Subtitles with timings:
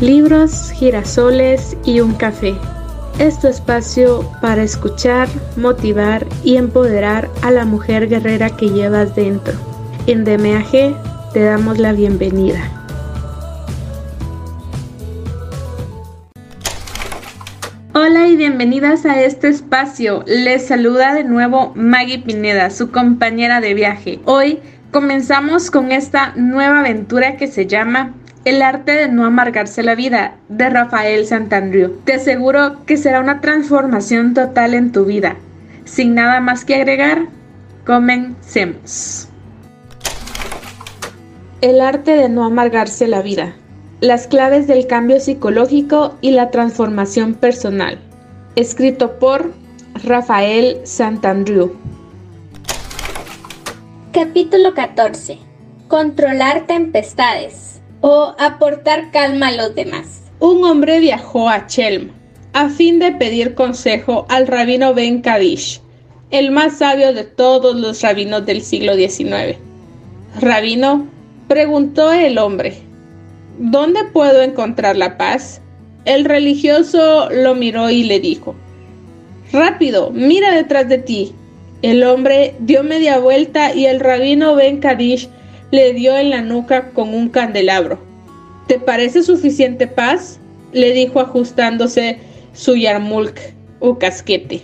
[0.00, 2.54] libros, girasoles y un café.
[3.18, 9.52] Es tu espacio para escuchar, motivar y empoderar a la mujer guerrera que llevas dentro.
[10.06, 12.60] En DMAG te damos la bienvenida.
[17.92, 20.24] Hola y bienvenidas a este espacio.
[20.26, 24.20] Les saluda de nuevo Maggie Pineda, su compañera de viaje.
[24.24, 24.60] Hoy
[24.92, 28.14] comenzamos con esta nueva aventura que se llama
[28.44, 31.98] el arte de no amargarse la vida, de Rafael Santandriu.
[32.04, 35.36] Te aseguro que será una transformación total en tu vida.
[35.84, 37.26] Sin nada más que agregar,
[37.84, 39.28] comencemos.
[41.60, 43.54] El arte de no amargarse la vida.
[44.00, 47.98] Las claves del cambio psicológico y la transformación personal.
[48.56, 49.52] Escrito por
[50.02, 51.74] Rafael Santandriu.
[54.12, 55.38] Capítulo 14.
[55.88, 60.22] Controlar tempestades o aportar calma a los demás.
[60.38, 62.12] Un hombre viajó a Chelm
[62.52, 65.80] a fin de pedir consejo al rabino Ben Kadish,
[66.30, 69.56] el más sabio de todos los rabinos del siglo XIX.
[70.40, 71.06] Rabino,
[71.48, 72.74] preguntó el hombre,
[73.58, 75.60] ¿dónde puedo encontrar la paz?
[76.04, 78.54] El religioso lo miró y le dijo,
[79.52, 81.32] Rápido, mira detrás de ti.
[81.82, 85.28] El hombre dio media vuelta y el rabino Ben Kadish
[85.70, 87.98] le dio en la nuca con un candelabro.
[88.66, 90.38] ¿Te parece suficiente paz?
[90.72, 92.18] le dijo ajustándose
[92.52, 93.40] su yarmulk
[93.80, 94.62] o casquete.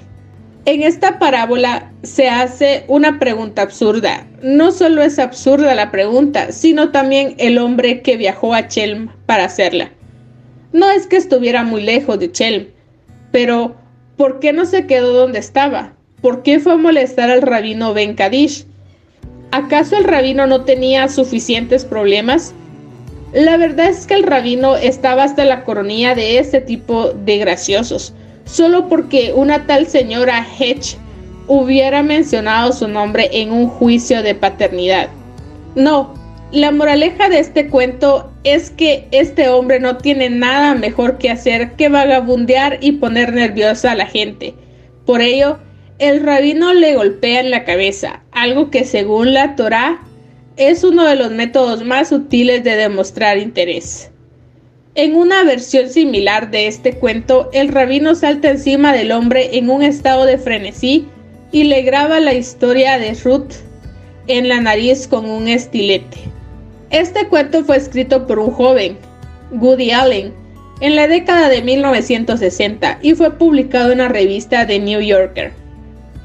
[0.65, 4.27] En esta parábola se hace una pregunta absurda.
[4.43, 9.45] No solo es absurda la pregunta, sino también el hombre que viajó a Chelm para
[9.45, 9.91] hacerla.
[10.73, 12.67] No es que estuviera muy lejos de Chelm,
[13.31, 13.77] pero
[14.17, 15.95] ¿por qué no se quedó donde estaba?
[16.21, 18.67] ¿Por qué fue a molestar al rabino Ben Kadish?
[19.51, 22.55] ¿Acaso el rabino no tenía suficientes problemas?
[23.33, 28.15] La verdad es que el rabino estaba hasta la coronilla de este tipo de graciosos,
[28.45, 30.97] solo porque una tal señora Hedge
[31.49, 35.09] hubiera mencionado su nombre en un juicio de paternidad.
[35.75, 36.15] No,
[36.53, 41.73] la moraleja de este cuento es que este hombre no tiene nada mejor que hacer
[41.73, 44.55] que vagabundear y poner nerviosa a la gente.
[45.05, 45.59] Por ello,
[45.99, 50.03] el rabino le golpea en la cabeza, algo que según la Torá
[50.59, 54.11] es uno de los métodos más útiles de demostrar interés.
[54.95, 59.83] En una versión similar de este cuento, el rabino salta encima del hombre en un
[59.83, 61.07] estado de frenesí
[61.51, 63.53] y le graba la historia de Ruth
[64.27, 66.19] en la nariz con un estilete.
[66.91, 68.99] Este cuento fue escrito por un joven,
[69.51, 70.33] Woody Allen,
[70.81, 75.66] en la década de 1960 y fue publicado en la revista The New Yorker.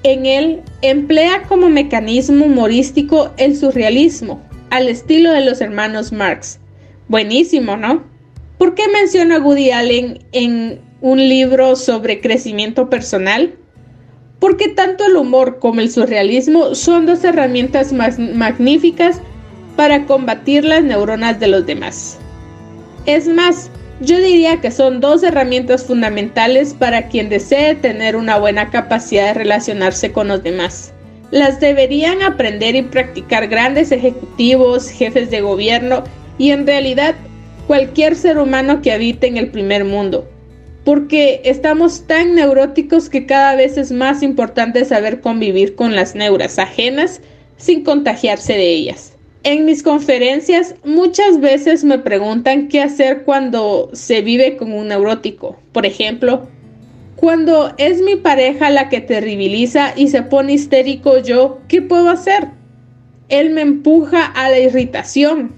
[0.03, 4.41] En él emplea como mecanismo humorístico el surrealismo,
[4.71, 6.59] al estilo de los hermanos Marx.
[7.07, 8.03] Buenísimo, ¿no?
[8.57, 13.55] ¿Por qué menciona Woody Allen en un libro sobre crecimiento personal?
[14.39, 19.21] Porque tanto el humor como el surrealismo son dos herramientas magníficas
[19.75, 22.17] para combatir las neuronas de los demás.
[23.05, 23.69] Es más,
[24.01, 29.33] yo diría que son dos herramientas fundamentales para quien desee tener una buena capacidad de
[29.35, 30.91] relacionarse con los demás.
[31.29, 36.03] Las deberían aprender y practicar grandes ejecutivos, jefes de gobierno
[36.39, 37.15] y en realidad
[37.67, 40.27] cualquier ser humano que habite en el primer mundo.
[40.83, 46.57] Porque estamos tan neuróticos que cada vez es más importante saber convivir con las neuras
[46.57, 47.21] ajenas
[47.57, 49.10] sin contagiarse de ellas.
[49.43, 55.59] En mis conferencias muchas veces me preguntan qué hacer cuando se vive con un neurótico.
[55.71, 56.47] Por ejemplo,
[57.15, 62.49] cuando es mi pareja la que terribiliza y se pone histérico yo, ¿qué puedo hacer?
[63.29, 65.53] Él me empuja a la irritación.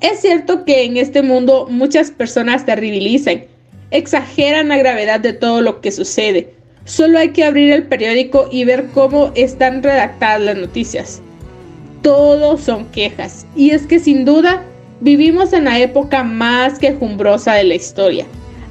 [0.00, 3.44] Es cierto que en este mundo muchas personas terribilizan,
[3.90, 6.54] exageran la gravedad de todo lo que sucede.
[6.86, 11.20] Solo hay que abrir el periódico y ver cómo están redactadas las noticias
[12.04, 13.46] todos son quejas.
[13.56, 14.62] Y es que sin duda
[15.00, 18.26] vivimos en la época más quejumbrosa de la historia.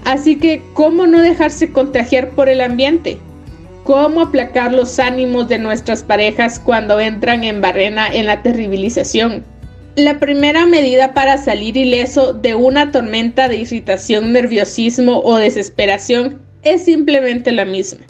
[0.05, 3.17] Así que, ¿cómo no dejarse contagiar por el ambiente?
[3.83, 9.43] ¿Cómo aplacar los ánimos de nuestras parejas cuando entran en barrena en la terribilización?
[9.95, 16.85] La primera medida para salir ileso de una tormenta de irritación, nerviosismo o desesperación es
[16.85, 18.05] simplemente la misma.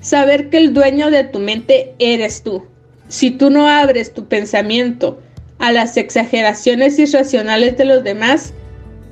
[0.00, 2.62] Saber que el dueño de tu mente eres tú
[3.08, 5.20] si tú no abres tu pensamiento
[5.58, 8.52] a las exageraciones irracionales de los demás,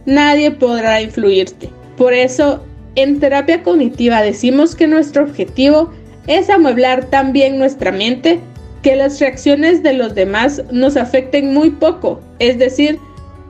[0.07, 1.71] nadie podrá influirte.
[1.97, 2.65] Por eso,
[2.97, 5.91] en terapia cognitiva decimos que nuestro objetivo
[6.27, 8.41] es amueblar tan bien nuestra mente
[8.83, 12.99] que las reacciones de los demás nos afecten muy poco, es decir,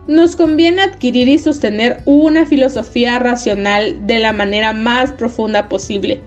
[0.06, 6.20] nos conviene adquirir y sostener una filosofía racional de la manera más profunda posible.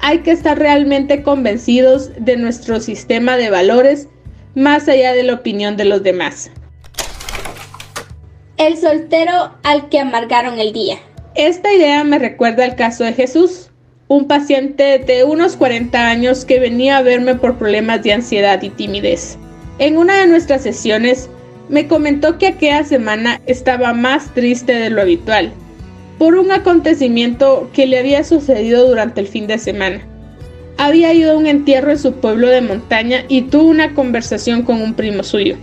[0.00, 4.08] Hay que estar realmente convencidos de nuestro sistema de valores
[4.54, 6.50] más allá de la opinión de los demás.
[8.56, 10.98] El soltero al que amargaron el día.
[11.34, 13.70] Esta idea me recuerda al caso de Jesús,
[14.08, 18.70] un paciente de unos 40 años que venía a verme por problemas de ansiedad y
[18.70, 19.38] timidez.
[19.78, 21.28] En una de nuestras sesiones
[21.68, 25.52] me comentó que aquella semana estaba más triste de lo habitual,
[26.18, 30.04] por un acontecimiento que le había sucedido durante el fin de semana.
[30.76, 34.82] Había ido a un entierro en su pueblo de montaña y tuvo una conversación con
[34.82, 35.56] un primo suyo.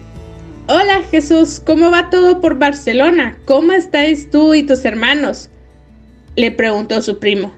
[0.68, 3.38] Hola Jesús, ¿cómo va todo por Barcelona?
[3.46, 5.50] ¿Cómo estáis tú y tus hermanos?
[6.36, 7.54] le preguntó su primo.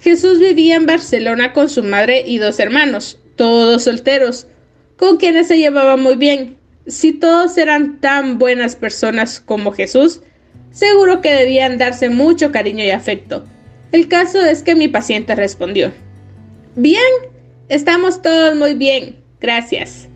[0.00, 4.46] Jesús vivía en Barcelona con su madre y dos hermanos, todos solteros,
[4.96, 6.56] con quienes se llevaba muy bien,
[6.86, 10.22] si todos eran tan buenas personas como Jesús,
[10.70, 13.44] seguro que debían darse mucho cariño y afecto.
[13.92, 15.92] El caso es que mi paciente respondió,
[16.76, 17.02] Bien,
[17.68, 20.08] estamos todos muy bien, gracias.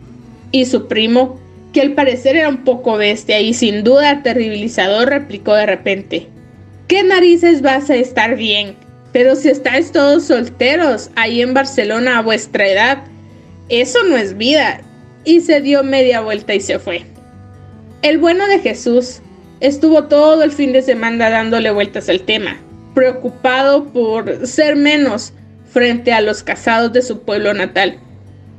[0.51, 1.39] Y su primo,
[1.73, 6.27] que al parecer era un poco bestia y sin duda terribilizador, replicó de repente,
[6.87, 8.75] ¿Qué narices vas a estar bien?
[9.11, 13.03] Pero si estáis todos solteros ahí en Barcelona a vuestra edad,
[13.69, 14.81] eso no es vida
[15.23, 17.03] y se dio media vuelta y se fue.
[18.03, 19.21] El bueno de Jesús
[19.59, 22.57] estuvo todo el fin de semana dándole vueltas al tema,
[22.93, 25.33] preocupado por ser menos
[25.71, 27.99] frente a los casados de su pueblo natal.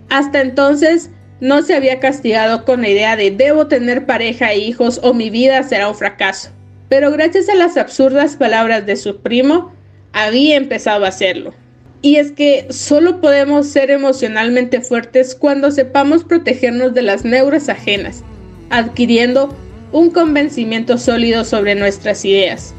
[0.08, 1.10] Hasta entonces
[1.40, 5.30] no se había castigado con la idea de debo tener pareja e hijos o mi
[5.30, 6.50] vida será un fracaso.
[6.88, 9.72] Pero gracias a las absurdas palabras de su primo,
[10.12, 11.52] había empezado a hacerlo.
[12.00, 18.22] Y es que solo podemos ser emocionalmente fuertes cuando sepamos protegernos de las neuras ajenas,
[18.70, 19.54] adquiriendo
[19.92, 22.74] un convencimiento sólido sobre nuestras ideas.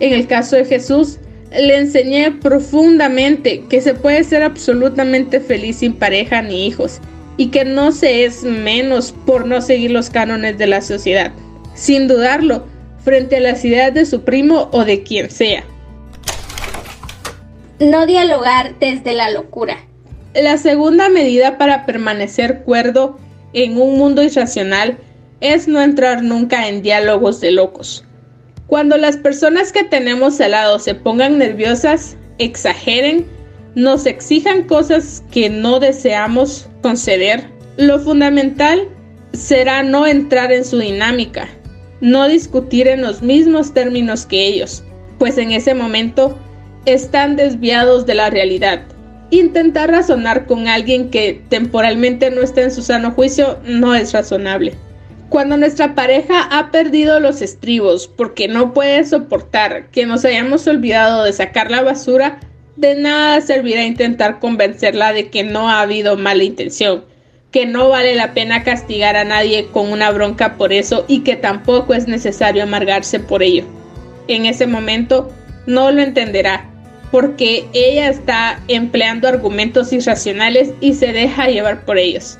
[0.00, 1.18] En el caso de Jesús,
[1.50, 7.00] le enseñé profundamente que se puede ser absolutamente feliz sin pareja ni hijos,
[7.36, 11.32] y que no se es menos por no seguir los cánones de la sociedad,
[11.74, 12.66] sin dudarlo,
[13.04, 15.64] frente a las ideas de su primo o de quien sea.
[17.80, 19.78] No dialogar desde la locura.
[20.34, 23.18] La segunda medida para permanecer cuerdo
[23.52, 24.98] en un mundo irracional
[25.42, 28.04] es no entrar nunca en diálogos de locos.
[28.68, 33.26] Cuando las personas que tenemos al lado se pongan nerviosas, exageren,
[33.74, 37.44] nos exijan cosas que no deseamos conceder,
[37.76, 38.88] lo fundamental
[39.32, 41.48] será no entrar en su dinámica,
[42.00, 44.84] no discutir en los mismos términos que ellos,
[45.18, 46.38] pues en ese momento
[46.86, 48.82] están desviados de la realidad.
[49.30, 54.74] Intentar razonar con alguien que temporalmente no está en su sano juicio no es razonable.
[55.32, 61.24] Cuando nuestra pareja ha perdido los estribos porque no puede soportar que nos hayamos olvidado
[61.24, 62.38] de sacar la basura,
[62.76, 67.06] de nada servirá intentar convencerla de que no ha habido mala intención,
[67.50, 71.36] que no vale la pena castigar a nadie con una bronca por eso y que
[71.36, 73.64] tampoco es necesario amargarse por ello.
[74.28, 75.32] En ese momento
[75.64, 76.68] no lo entenderá
[77.10, 82.36] porque ella está empleando argumentos irracionales y se deja llevar por ellos.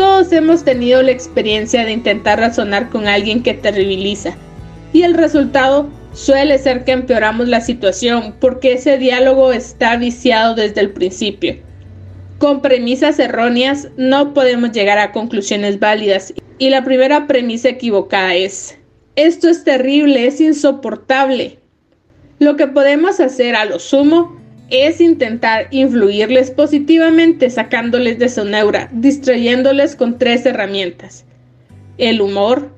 [0.00, 4.34] Todos hemos tenido la experiencia de intentar razonar con alguien que terribiliza
[4.94, 10.80] y el resultado suele ser que empeoramos la situación porque ese diálogo está viciado desde
[10.80, 11.58] el principio.
[12.38, 18.78] Con premisas erróneas no podemos llegar a conclusiones válidas y la primera premisa equivocada es,
[19.16, 21.58] esto es terrible, es insoportable,
[22.38, 24.39] lo que podemos hacer a lo sumo
[24.70, 31.24] es intentar influirles positivamente sacándoles de su neura, distrayéndoles con tres herramientas.
[31.98, 32.70] El humor,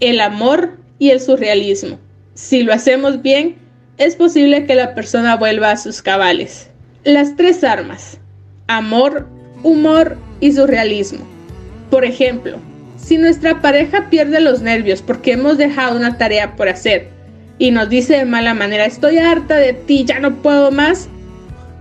[0.00, 1.98] el amor y el surrealismo.
[2.34, 3.56] Si lo hacemos bien,
[3.98, 6.70] es posible que la persona vuelva a sus cabales.
[7.04, 8.18] Las tres armas.
[8.68, 9.26] Amor,
[9.62, 11.26] humor y surrealismo.
[11.90, 12.58] Por ejemplo,
[12.96, 17.08] si nuestra pareja pierde los nervios porque hemos dejado una tarea por hacer,
[17.58, 21.08] y nos dice de mala manera, estoy harta de ti, ya no puedo más,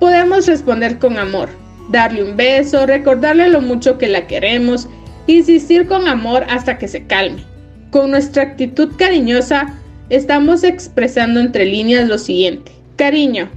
[0.01, 1.49] podemos responder con amor,
[1.89, 4.89] darle un beso, recordarle lo mucho que la queremos,
[5.27, 7.43] insistir con amor hasta que se calme.
[7.91, 9.75] Con nuestra actitud cariñosa,
[10.09, 12.71] estamos expresando entre líneas lo siguiente.
[12.95, 13.51] Cariño,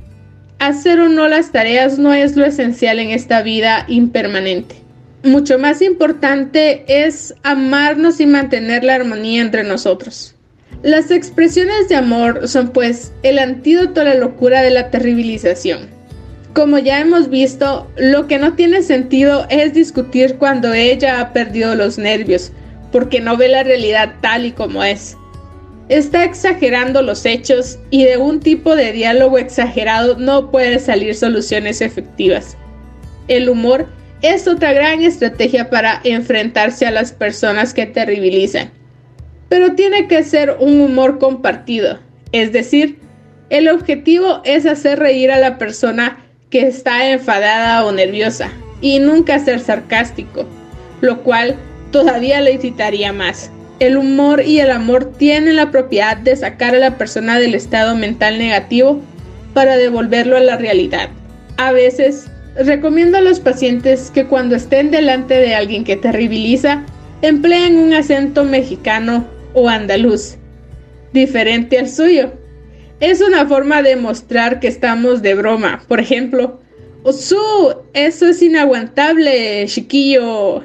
[0.58, 4.76] hacer o no las tareas no es lo esencial en esta vida impermanente.
[5.22, 10.34] Mucho más importante es amarnos y mantener la armonía entre nosotros.
[10.82, 15.93] Las expresiones de amor son pues el antídoto a la locura de la terribilización.
[16.54, 21.74] Como ya hemos visto, lo que no tiene sentido es discutir cuando ella ha perdido
[21.74, 22.52] los nervios,
[22.92, 25.16] porque no ve la realidad tal y como es.
[25.88, 31.80] Está exagerando los hechos y de un tipo de diálogo exagerado no puede salir soluciones
[31.80, 32.56] efectivas.
[33.26, 33.88] El humor
[34.22, 38.70] es otra gran estrategia para enfrentarse a las personas que terribilizan.
[39.48, 41.98] Pero tiene que ser un humor compartido,
[42.30, 43.00] es decir,
[43.50, 46.23] el objetivo es hacer reír a la persona
[46.54, 48.48] que está enfadada o nerviosa
[48.80, 50.46] y nunca ser sarcástico,
[51.00, 51.56] lo cual
[51.90, 53.50] todavía le excitaría más.
[53.80, 57.96] El humor y el amor tienen la propiedad de sacar a la persona del estado
[57.96, 59.00] mental negativo
[59.52, 61.08] para devolverlo a la realidad.
[61.56, 66.84] A veces, recomiendo a los pacientes que cuando estén delante de alguien que terribiliza,
[67.22, 70.36] empleen un acento mexicano o andaluz,
[71.12, 72.30] diferente al suyo.
[73.04, 75.82] Es una forma de mostrar que estamos de broma.
[75.88, 76.58] Por ejemplo,
[77.02, 77.36] Osu,
[77.92, 80.62] eso es inaguantable, chiquillo.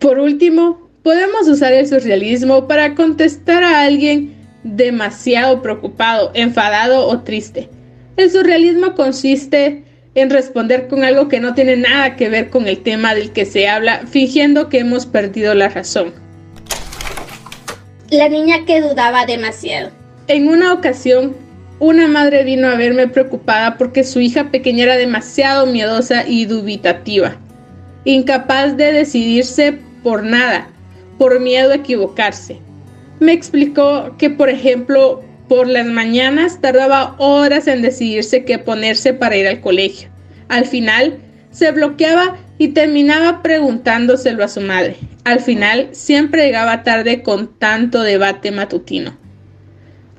[0.00, 4.34] Por último, podemos usar el surrealismo para contestar a alguien
[4.64, 7.68] demasiado preocupado, enfadado o triste.
[8.16, 9.84] El surrealismo consiste
[10.16, 13.44] en responder con algo que no tiene nada que ver con el tema del que
[13.44, 16.14] se habla, fingiendo que hemos perdido la razón.
[18.10, 19.92] La niña que dudaba demasiado.
[20.26, 21.36] En una ocasión,
[21.80, 27.38] una madre vino a verme preocupada porque su hija pequeña era demasiado miedosa y dubitativa,
[28.04, 30.68] incapaz de decidirse por nada,
[31.18, 32.58] por miedo a equivocarse.
[33.18, 39.36] Me explicó que, por ejemplo, por las mañanas tardaba horas en decidirse qué ponerse para
[39.36, 40.10] ir al colegio.
[40.48, 41.18] Al final,
[41.50, 44.96] se bloqueaba y terminaba preguntándoselo a su madre.
[45.24, 49.19] Al final, siempre llegaba tarde con tanto debate matutino.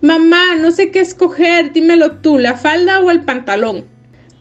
[0.02, 3.86] Mamá, no sé qué escoger, dímelo tú, la falda o el pantalón.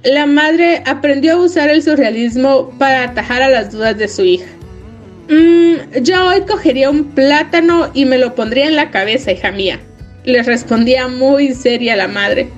[0.03, 4.49] La madre aprendió a usar el surrealismo para atajar a las dudas de su hija.
[5.29, 9.79] Mm, yo hoy cogería un plátano y me lo pondría en la cabeza, hija mía,
[10.25, 12.49] le respondía muy seria la madre.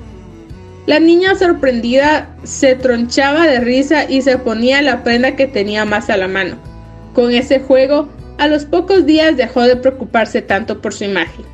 [0.86, 6.08] La niña sorprendida se tronchaba de risa y se ponía la prenda que tenía más
[6.08, 6.56] a la mano.
[7.14, 11.44] Con ese juego, a los pocos días dejó de preocuparse tanto por su imagen.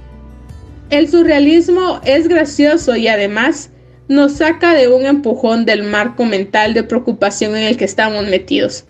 [0.90, 3.68] El surrealismo es gracioso y además
[4.08, 8.86] nos saca de un empujón del marco mental de preocupación en el que estamos metidos.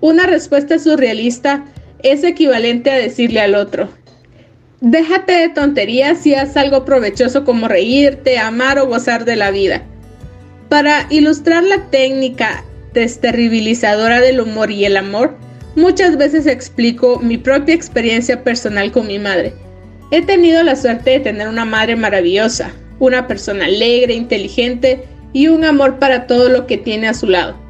[0.00, 1.64] Una respuesta surrealista
[2.02, 3.88] es equivalente a decirle al otro,
[4.80, 9.82] déjate de tonterías y haz algo provechoso como reírte, amar o gozar de la vida.
[10.68, 12.64] Para ilustrar la técnica
[12.94, 15.36] desterribilizadora del humor y el amor,
[15.76, 19.52] muchas veces explico mi propia experiencia personal con mi madre.
[20.10, 25.64] He tenido la suerte de tener una madre maravillosa, una persona alegre, inteligente y un
[25.64, 27.68] amor para todo lo que tiene a su lado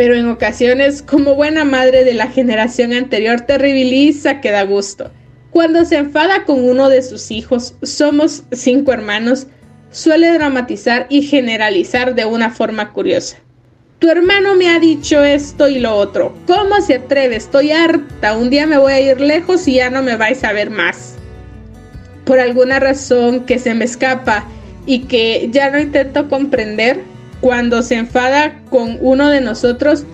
[0.00, 5.10] pero en ocasiones, como buena madre de la generación anterior, terribiliza que da gusto.
[5.50, 9.46] Cuando se enfada con uno de sus hijos, somos cinco hermanos,
[9.90, 13.36] suele dramatizar y generalizar de una forma curiosa.
[13.98, 16.34] Tu hermano me ha dicho esto y lo otro.
[16.46, 17.36] ¿Cómo se atreve?
[17.36, 18.38] Estoy harta.
[18.38, 21.19] Un día me voy a ir lejos y ya no me vais a ver más.
[22.30, 24.46] Por alguna razón que se me escapa
[24.86, 27.00] y que ya no intento comprender,
[27.40, 30.04] cuando se enfada con uno de nosotros,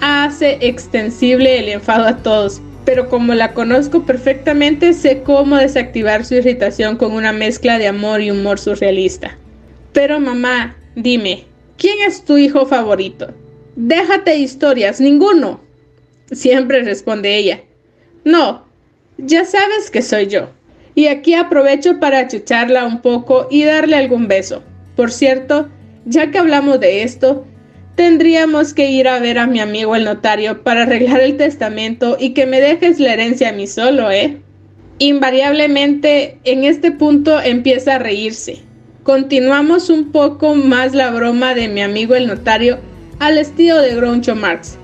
[0.00, 2.62] hace extensible el enfado a todos.
[2.86, 8.22] Pero como la conozco perfectamente, sé cómo desactivar su irritación con una mezcla de amor
[8.22, 9.36] y humor surrealista.
[9.92, 11.44] Pero mamá, dime,
[11.76, 13.34] ¿quién es tu hijo favorito?
[13.74, 15.60] Déjate historias, ninguno.
[16.32, 17.60] Siempre responde ella.
[18.24, 18.64] No,
[19.18, 20.48] ya sabes que soy yo.
[20.96, 24.64] Y aquí aprovecho para achucharla un poco y darle algún beso.
[24.96, 25.68] Por cierto,
[26.06, 27.46] ya que hablamos de esto,
[27.96, 32.30] tendríamos que ir a ver a mi amigo el notario para arreglar el testamento y
[32.30, 34.40] que me dejes la herencia a mí solo, ¿eh?
[34.98, 38.62] Invariablemente, en este punto empieza a reírse.
[39.02, 42.78] Continuamos un poco más la broma de mi amigo el notario
[43.18, 44.78] al estilo de Groucho Marx.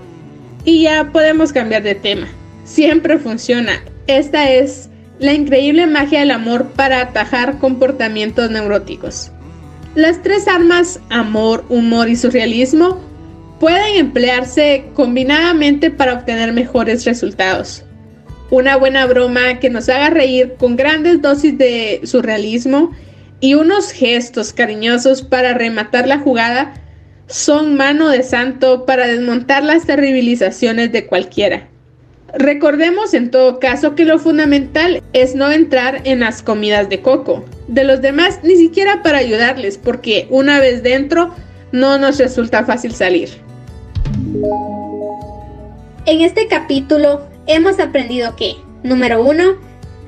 [0.66, 2.28] Y ya podemos cambiar de tema.
[2.64, 3.83] Siempre funciona.
[4.07, 4.90] Esta es
[5.23, 9.31] la increíble magia del amor para atajar comportamientos neuróticos.
[9.95, 13.00] Las tres armas, amor, humor y surrealismo,
[13.61, 17.85] pueden emplearse combinadamente para obtener mejores resultados.
[18.50, 22.91] Una buena broma que nos haga reír con grandes dosis de surrealismo
[23.38, 26.75] y unos gestos cariñosos para rematar la jugada
[27.29, 31.69] son mano de santo para desmontar las terribilizaciones de cualquiera.
[32.35, 37.45] Recordemos en todo caso que lo fundamental es no entrar en las comidas de coco.
[37.69, 41.35] De los demás ni siquiera para ayudarles porque una vez dentro
[41.73, 43.31] no nos resulta fácil salir.
[46.07, 49.43] En este capítulo hemos aprendido que Número 1.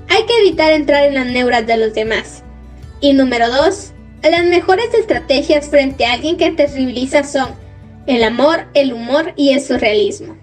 [0.09, 2.43] Hay que evitar entrar en las neuras de los demás.
[3.01, 3.93] Y número 2.
[4.23, 7.51] Las mejores estrategias frente a alguien que te civiliza son
[8.07, 10.37] el amor, el humor y el surrealismo.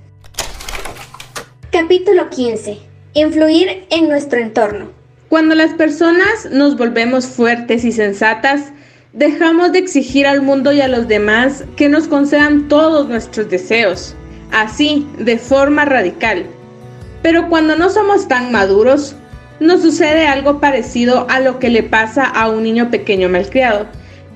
[1.72, 2.80] Capítulo 15.
[3.14, 4.88] Influir en nuestro entorno.
[5.30, 8.74] Cuando las personas nos volvemos fuertes y sensatas,
[9.14, 14.16] dejamos de exigir al mundo y a los demás que nos concedan todos nuestros deseos,
[14.52, 16.46] así, de forma radical.
[17.22, 19.16] Pero cuando no somos tan maduros,
[19.62, 23.88] nos sucede algo parecido a lo que le pasa a un niño pequeño malcriado.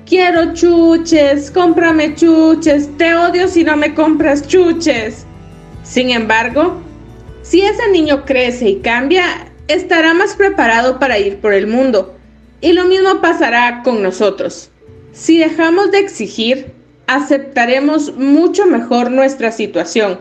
[0.06, 5.26] Quiero chuches, cómprame chuches, te odio si no me compras chuches.
[5.82, 6.85] Sin embargo,
[7.48, 12.16] si ese niño crece y cambia, estará más preparado para ir por el mundo.
[12.60, 14.70] Y lo mismo pasará con nosotros.
[15.12, 16.72] Si dejamos de exigir,
[17.06, 20.18] aceptaremos mucho mejor nuestra situación.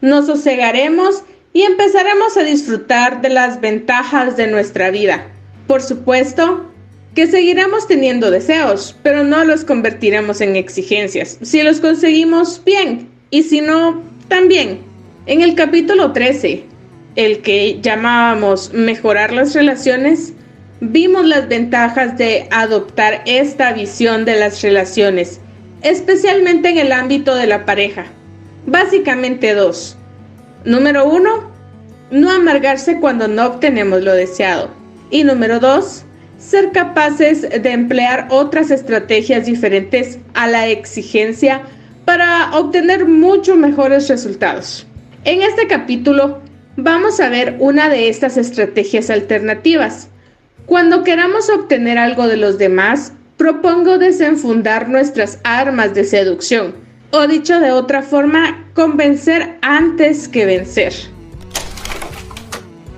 [0.00, 5.26] Nos sosegaremos y empezaremos a disfrutar de las ventajas de nuestra vida.
[5.66, 6.70] Por supuesto
[7.16, 11.38] que seguiremos teniendo deseos, pero no los convertiremos en exigencias.
[11.42, 14.91] Si los conseguimos, bien, y si no, también.
[15.24, 16.64] En el capítulo 13,
[17.14, 20.32] el que llamábamos mejorar las relaciones,
[20.80, 25.40] vimos las ventajas de adoptar esta visión de las relaciones,
[25.82, 28.06] especialmente en el ámbito de la pareja.
[28.66, 29.96] Básicamente dos.
[30.64, 31.52] Número uno,
[32.10, 34.70] no amargarse cuando no obtenemos lo deseado.
[35.12, 36.02] Y número dos,
[36.38, 41.62] ser capaces de emplear otras estrategias diferentes a la exigencia
[42.04, 44.84] para obtener mucho mejores resultados.
[45.24, 46.40] En este capítulo
[46.76, 50.08] vamos a ver una de estas estrategias alternativas.
[50.66, 56.74] Cuando queramos obtener algo de los demás, propongo desenfundar nuestras armas de seducción
[57.12, 60.92] o dicho de otra forma, convencer antes que vencer.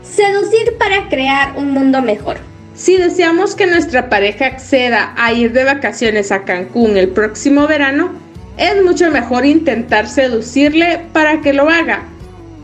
[0.02, 2.38] Seducir para crear un mundo mejor.
[2.74, 8.12] Si deseamos que nuestra pareja acceda a ir de vacaciones a Cancún el próximo verano,
[8.56, 12.04] es mucho mejor intentar seducirle para que lo haga,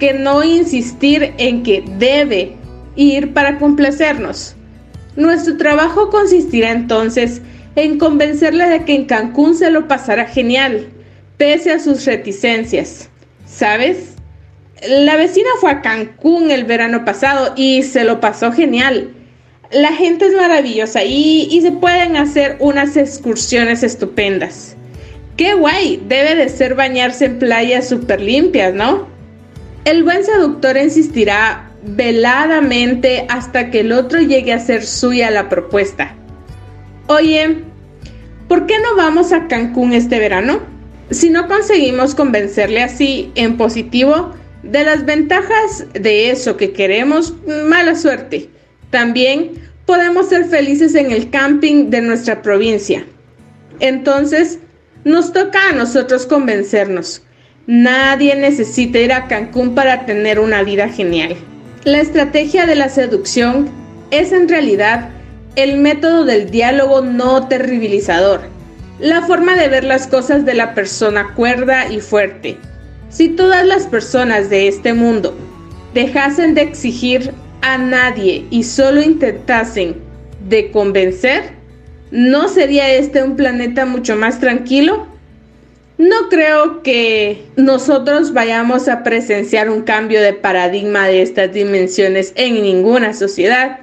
[0.01, 2.57] que no insistir en que debe
[2.97, 4.57] ir para complacernos.
[5.15, 7.43] Nuestro trabajo consistirá entonces
[7.77, 10.89] en convencerle de que en Cancún se lo pasará genial,
[11.37, 13.09] pese a sus reticencias.
[13.47, 14.15] ¿Sabes?
[14.89, 19.15] La vecina fue a Cancún el verano pasado y se lo pasó genial.
[19.71, 24.77] La gente es maravillosa y, se pueden hacer unas excursiones estupendas.
[25.37, 26.03] ¡Qué guay!
[26.09, 29.07] Debe de ser bañarse en playas súper limpias, ¿no?
[29.85, 36.15] El buen seductor insistirá veladamente hasta que el otro llegue a ser suya la propuesta.
[37.07, 37.65] Oye,
[38.47, 40.61] ¿por qué no vamos a Cancún este verano?
[41.11, 47.35] Si no conseguimos convencerle así en positivo de las ventajas de eso que queremos,
[47.67, 48.51] mala suerte.
[48.91, 49.53] También
[49.87, 53.07] podemos ser felices en el camping de nuestra provincia.
[53.81, 54.59] Entonces,
[55.05, 57.23] nos toca a nosotros convencernos.
[57.73, 61.37] Nadie necesita ir a Cancún para tener una vida genial.
[61.85, 63.71] La estrategia de la seducción
[64.11, 65.11] es en realidad
[65.55, 68.41] el método del diálogo no terribilizador
[68.99, 72.57] la forma de ver las cosas de la persona cuerda y fuerte.
[73.09, 75.37] Si todas las personas de este mundo
[75.95, 79.95] dejasen de exigir a nadie y solo intentasen
[80.49, 81.53] de convencer,
[82.11, 85.07] ¿no sería este un planeta mucho más tranquilo?
[86.01, 92.63] No creo que nosotros vayamos a presenciar un cambio de paradigma de estas dimensiones en
[92.63, 93.81] ninguna sociedad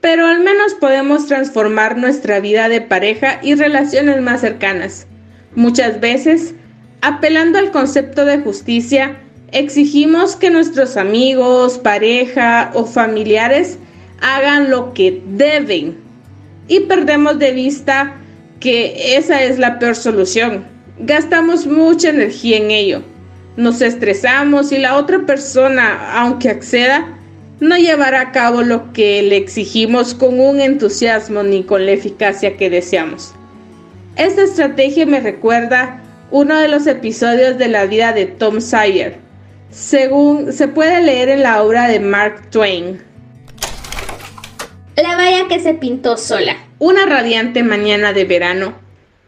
[0.00, 5.06] pero al menos podemos transformar nuestra vida de pareja y relaciones más cercanas.
[5.54, 6.54] Muchas veces,
[7.00, 9.18] apelando al concepto de justicia,
[9.50, 13.78] exigimos que nuestros amigos, pareja o familiares
[14.20, 15.98] hagan lo que deben
[16.68, 18.14] y perdemos de vista
[18.60, 20.77] que esa es la peor solución.
[21.00, 23.02] Gastamos mucha energía en ello.
[23.56, 27.06] Nos estresamos y la otra persona, aunque acceda,
[27.60, 32.56] no llevará a cabo lo que le exigimos con un entusiasmo ni con la eficacia
[32.56, 33.32] que deseamos.
[34.16, 39.16] Esta estrategia me recuerda uno de los episodios de la vida de Tom Sawyer,
[39.70, 43.00] según se puede leer en la obra de Mark Twain.
[44.96, 46.56] La valla que se pintó sola.
[46.80, 48.74] Una radiante mañana de verano,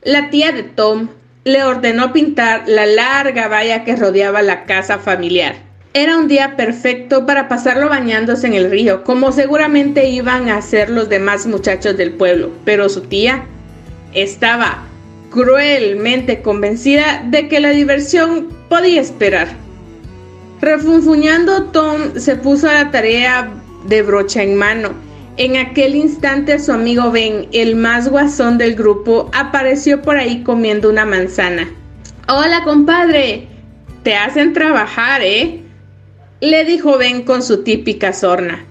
[0.02, 1.08] la tía de Tom
[1.44, 5.56] le ordenó pintar la larga valla que rodeaba la casa familiar.
[5.92, 10.88] Era un día perfecto para pasarlo bañándose en el río, como seguramente iban a hacer
[10.90, 13.46] los demás muchachos del pueblo, pero su tía
[14.12, 14.84] estaba
[15.30, 19.48] cruelmente convencida de que la diversión podía esperar.
[20.60, 23.50] Refunfuñando, Tom se puso a la tarea
[23.86, 24.90] de brocha en mano.
[25.36, 30.90] En aquel instante su amigo Ben, el más guasón del grupo, apareció por ahí comiendo
[30.90, 31.70] una manzana.
[32.28, 33.48] Hola, compadre.
[34.02, 35.62] Te hacen trabajar, ¿eh?
[36.40, 38.64] Le dijo Ben con su típica sorna.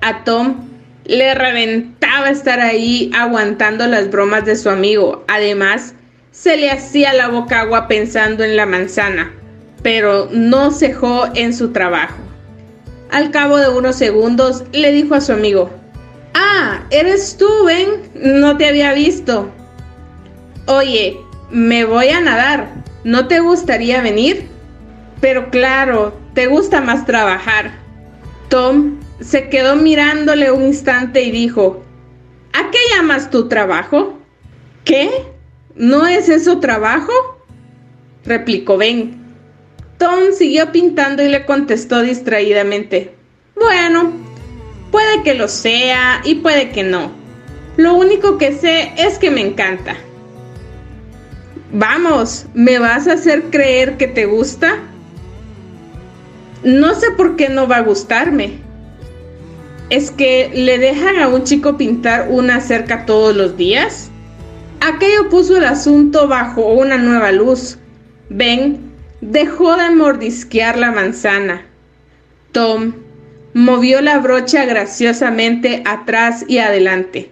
[0.00, 0.68] A Tom
[1.04, 5.24] le reventaba estar ahí aguantando las bromas de su amigo.
[5.28, 5.94] Además,
[6.30, 9.32] se le hacía la boca agua pensando en la manzana,
[9.82, 12.16] pero no cejó en su trabajo.
[13.12, 15.70] Al cabo de unos segundos le dijo a su amigo,
[16.32, 19.50] Ah, eres tú, Ben, no te había visto.
[20.64, 21.20] Oye,
[21.50, 22.72] me voy a nadar,
[23.04, 24.48] ¿no te gustaría venir?
[25.20, 27.72] Pero claro, te gusta más trabajar.
[28.48, 31.82] Tom se quedó mirándole un instante y dijo,
[32.54, 34.18] ¿A qué llamas tu trabajo?
[34.84, 35.10] ¿Qué?
[35.74, 37.12] ¿No es eso trabajo?
[38.24, 39.21] replicó Ben.
[40.02, 43.14] Tom siguió pintando y le contestó distraídamente,
[43.54, 44.10] Bueno,
[44.90, 47.12] puede que lo sea y puede que no.
[47.76, 49.94] Lo único que sé es que me encanta.
[51.72, 54.80] Vamos, ¿me vas a hacer creer que te gusta?
[56.64, 58.58] No sé por qué no va a gustarme
[59.88, 64.10] es que le dejan a un chico pintar una cerca todos los días.
[64.80, 67.78] Aquello puso el asunto bajo una nueva luz.
[68.28, 68.91] Ben
[69.22, 71.62] dejó de mordisquear la manzana.
[72.50, 72.92] Tom
[73.54, 77.30] movió la brocha graciosamente atrás y adelante.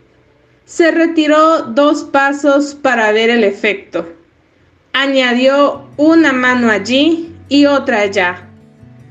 [0.64, 4.09] Se retiró dos pasos para ver el efecto.
[4.92, 8.48] Añadió una mano allí y otra allá.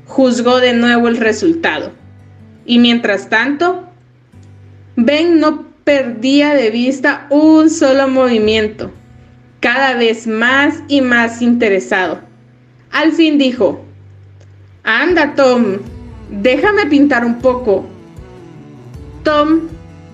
[0.06, 1.92] Juzgó de nuevo el resultado.
[2.64, 3.88] Y mientras tanto,
[4.96, 8.90] Ben no perdía de vista un solo movimiento,
[9.60, 12.29] cada vez más y más interesado.
[12.92, 13.84] Al fin dijo,
[14.82, 15.78] Anda, Tom,
[16.30, 17.86] déjame pintar un poco.
[19.22, 19.60] Tom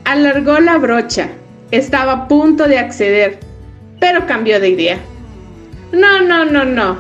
[0.05, 1.31] alargó la brocha.
[1.71, 3.41] Estaba a punto de acceder,
[3.99, 4.99] pero cambió de idea.
[5.93, 6.99] No, no, no, no.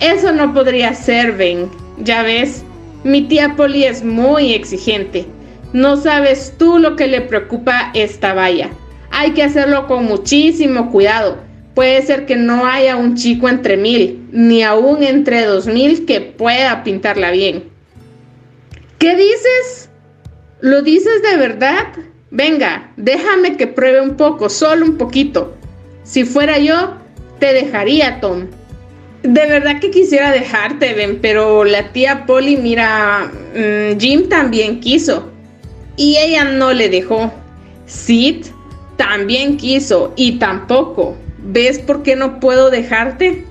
[0.00, 1.68] Eso no podría ser, Ben.
[1.98, 2.64] Ya ves,
[3.04, 5.26] mi tía Polly es muy exigente.
[5.72, 8.70] No sabes tú lo que le preocupa esta valla.
[9.10, 11.47] Hay que hacerlo con muchísimo cuidado.
[11.78, 16.20] Puede ser que no haya un chico entre mil, ni aún entre dos mil que
[16.20, 17.70] pueda pintarla bien.
[18.98, 19.88] ¿Qué dices?
[20.60, 21.86] ¿Lo dices de verdad?
[22.32, 25.54] Venga, déjame que pruebe un poco, solo un poquito.
[26.02, 26.94] Si fuera yo,
[27.38, 28.48] te dejaría, Tom.
[29.22, 35.30] De verdad que quisiera dejarte, Ben, pero la tía Polly, mira, mm, Jim también quiso
[35.96, 37.32] y ella no le dejó.
[37.86, 38.46] Sid
[38.96, 41.14] también quiso y tampoco.
[41.38, 43.44] ¿Ves por qué no puedo dejarte?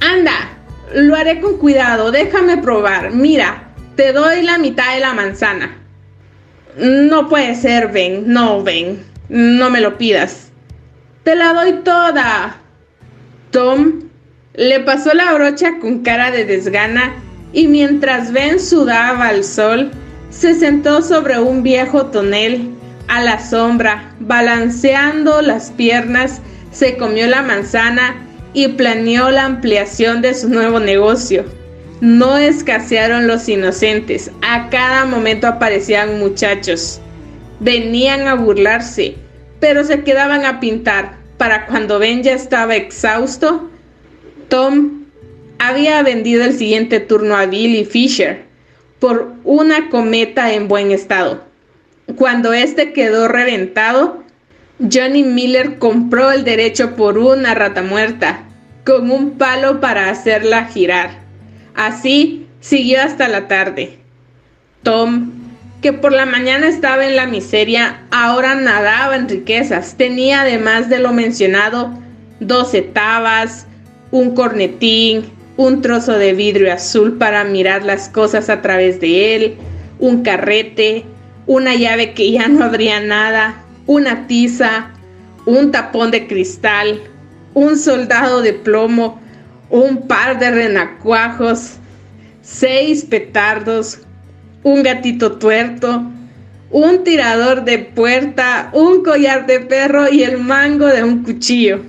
[0.00, 0.58] Anda,
[0.94, 3.12] lo haré con cuidado, déjame probar.
[3.12, 5.78] Mira, te doy la mitad de la manzana.
[6.76, 10.50] No puede ser, Ben, no, Ben, no me lo pidas.
[11.22, 12.56] Te la doy toda.
[13.50, 14.02] Tom
[14.54, 17.14] le pasó la brocha con cara de desgana
[17.52, 19.90] y mientras Ben sudaba al sol,
[20.30, 22.74] se sentó sobre un viejo tonel
[23.08, 26.40] a la sombra, balanceando las piernas,
[26.72, 28.16] se comió la manzana
[28.52, 31.44] y planeó la ampliación de su nuevo negocio.
[32.00, 37.00] No escasearon los inocentes, a cada momento aparecían muchachos.
[37.60, 39.16] Venían a burlarse,
[39.60, 41.16] pero se quedaban a pintar.
[41.38, 43.70] Para cuando Ben ya estaba exhausto,
[44.48, 45.04] Tom
[45.58, 48.44] había vendido el siguiente turno a Billy Fisher
[48.98, 51.44] por una cometa en buen estado.
[52.16, 54.22] Cuando este quedó reventado,
[54.78, 58.44] Johnny Miller compró el derecho por una rata muerta,
[58.84, 61.10] con un palo para hacerla girar.
[61.74, 63.98] Así siguió hasta la tarde.
[64.82, 65.32] Tom,
[65.80, 69.96] que por la mañana estaba en la miseria, ahora nadaba en riquezas.
[69.96, 71.98] Tenía, además de lo mencionado,
[72.40, 73.66] doce tabas,
[74.10, 75.24] un cornetín,
[75.56, 79.54] un trozo de vidrio azul para mirar las cosas a través de él,
[79.98, 81.04] un carrete,
[81.46, 84.90] una llave que ya no habría nada, una tiza,
[85.46, 87.00] un tapón de cristal,
[87.52, 89.20] un soldado de plomo,
[89.70, 91.74] un par de renacuajos,
[92.42, 94.00] seis petardos,
[94.62, 96.10] un gatito tuerto,
[96.70, 101.82] un tirador de puerta, un collar de perro y el mango de un cuchillo.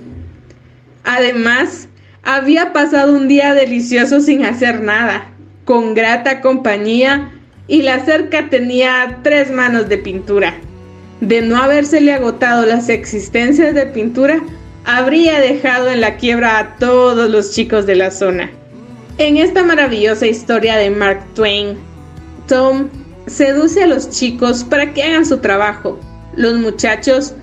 [1.04, 1.88] Además,
[2.22, 5.28] había pasado un día delicioso sin hacer nada,
[5.64, 7.32] con grata compañía,
[7.68, 10.54] y la cerca tenía tres manos de pintura.
[11.20, 14.42] De no habérsele agotado las existencias de pintura,
[14.84, 18.50] habría dejado en la quiebra a todos los chicos de la zona.
[19.18, 21.76] En esta maravillosa historia de Mark Twain,
[22.46, 22.88] Tom
[23.26, 25.98] seduce a los chicos para que hagan su trabajo.
[26.36, 27.34] Los muchachos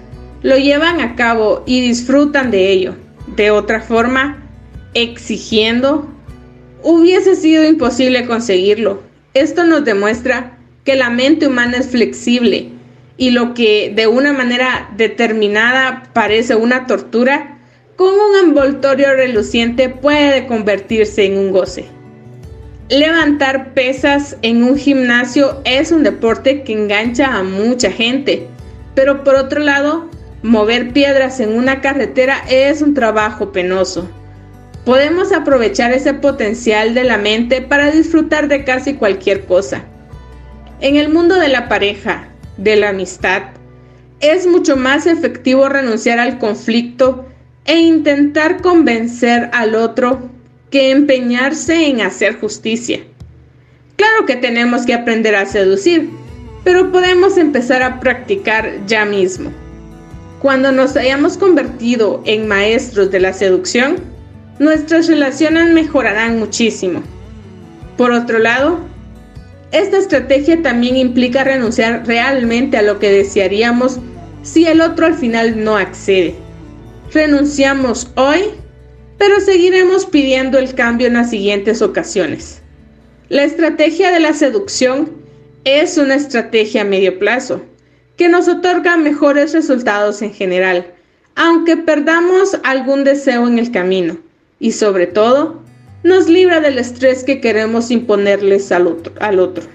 [0.44, 2.96] lo llevan a cabo y disfrutan de ello.
[3.36, 4.44] De otra forma,
[4.94, 6.08] exigiendo,
[6.84, 9.02] hubiese sido imposible conseguirlo.
[9.34, 12.70] Esto nos demuestra que la mente humana es flexible
[13.18, 17.58] y lo que de una manera determinada parece una tortura,
[17.96, 21.86] con un envoltorio reluciente puede convertirse en un goce.
[22.90, 28.48] Levantar pesas en un gimnasio es un deporte que engancha a mucha gente,
[28.94, 30.10] pero por otro lado,
[30.44, 34.08] mover piedras en una carretera es un trabajo penoso.
[34.86, 39.86] Podemos aprovechar ese potencial de la mente para disfrutar de casi cualquier cosa.
[40.82, 43.44] En el mundo de la pareja, de la amistad,
[44.20, 47.26] es mucho más efectivo renunciar al conflicto
[47.66, 50.30] e intentar convencer al otro
[50.70, 53.00] que empeñarse en hacer justicia.
[53.96, 56.10] Claro que tenemos que aprender a seducir,
[56.66, 59.52] pero podemos empezar a practicar ya mismo.
[60.42, 64.13] Cuando nos hayamos convertido en maestros de la seducción,
[64.60, 67.02] nuestras relaciones mejorarán muchísimo.
[67.98, 68.80] Por otro lado,
[69.72, 74.00] esta estrategia también implica renunciar realmente a lo que desearíamos
[74.44, 76.36] si el otro al final no accede.
[77.12, 78.42] Renunciamos hoy,
[79.18, 82.62] pero seguiremos pidiendo el cambio en las siguientes ocasiones.
[83.30, 85.12] La estrategia de la seducción
[85.64, 87.64] es una estrategia a medio plazo
[88.18, 90.94] que nos otorga mejores resultados en general,
[91.36, 94.18] aunque perdamos algún deseo en el camino
[94.64, 95.62] y sobre todo
[96.04, 99.14] nos libra del estrés que queremos imponerles al otro.
[99.20, 99.66] Al otro.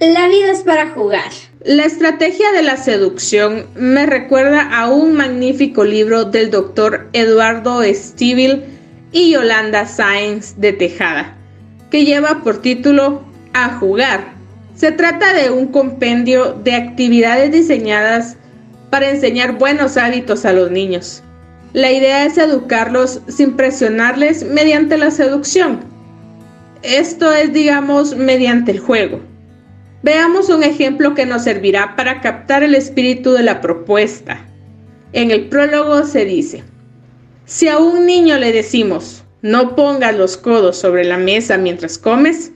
[0.00, 1.30] La vida es para jugar.
[1.62, 8.64] La estrategia de la seducción me recuerda a un magnífico libro del doctor Eduardo Stivel
[9.12, 11.36] y Yolanda Sáenz de Tejada,
[11.90, 14.32] que lleva por título A jugar.
[14.74, 18.38] Se trata de un compendio de actividades diseñadas
[18.88, 21.23] para enseñar buenos hábitos a los niños.
[21.74, 25.80] La idea es educarlos sin presionarles mediante la seducción.
[26.84, 29.20] Esto es, digamos, mediante el juego.
[30.04, 34.46] Veamos un ejemplo que nos servirá para captar el espíritu de la propuesta.
[35.12, 36.62] En el prólogo se dice,
[37.44, 42.52] si a un niño le decimos, no pongas los codos sobre la mesa mientras comes,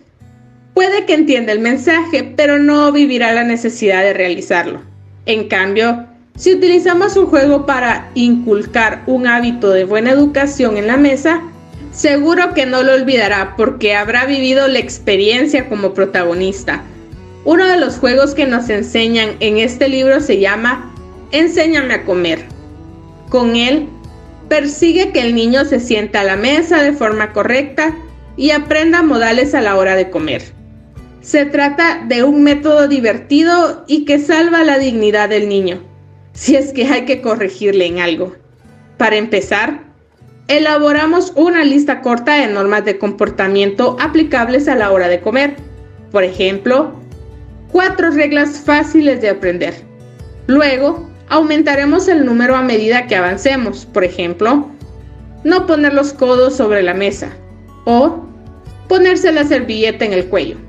[0.75, 4.81] puede que entienda el mensaje, pero no vivirá la necesidad de realizarlo.
[5.27, 6.07] En cambio,
[6.39, 11.43] si utilizamos un juego para inculcar un hábito de buena educación en la mesa,
[11.91, 16.85] seguro que no lo olvidará porque habrá vivido la experiencia como protagonista.
[17.45, 20.95] Uno de los juegos que nos enseñan en este libro se llama
[21.33, 22.45] Enséñame a comer.
[23.31, 23.89] Con él,
[24.49, 27.97] persigue que el niño se sienta a la mesa de forma correcta
[28.37, 30.43] y aprenda modales a la hora de comer.
[31.21, 35.83] Se trata de un método divertido y que salva la dignidad del niño
[36.39, 38.33] si es que hay que corregirle en algo.
[38.97, 39.81] Para empezar,
[40.47, 45.57] elaboramos una lista corta de normas de comportamiento aplicables a la hora de comer.
[46.13, 46.93] Por ejemplo,
[47.73, 49.83] cuatro reglas fáciles de aprender.
[50.47, 53.85] Luego, aumentaremos el número a medida que avancemos.
[53.85, 54.71] Por ejemplo,
[55.43, 57.37] no poner los codos sobre la mesa
[57.85, 58.25] o
[58.87, 60.68] ponerse la servilleta en el cuello.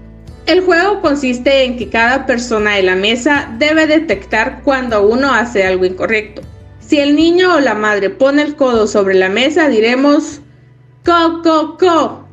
[0.49, 5.63] El juego consiste en que cada persona de la mesa debe detectar cuando uno hace
[5.63, 6.41] algo incorrecto.
[6.79, 10.41] Si el niño o la madre pone el codo sobre la mesa, diremos
[11.05, 12.27] co, co, co.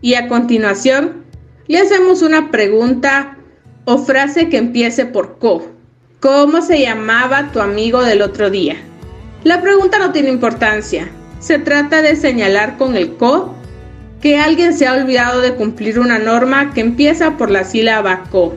[0.00, 1.24] Y a continuación,
[1.68, 3.38] le hacemos una pregunta
[3.84, 5.70] o frase que empiece por co.
[6.18, 8.78] ¿Cómo se llamaba tu amigo del otro día?
[9.44, 11.08] La pregunta no tiene importancia.
[11.38, 13.54] Se trata de señalar con el co
[14.20, 18.54] que alguien se ha olvidado de cumplir una norma que empieza por la sílaba co.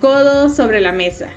[0.00, 1.30] Codo sobre la mesa.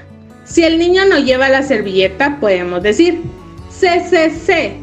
[0.43, 3.21] Si el niño no lleva la servilleta, podemos decir
[3.69, 4.77] CCC.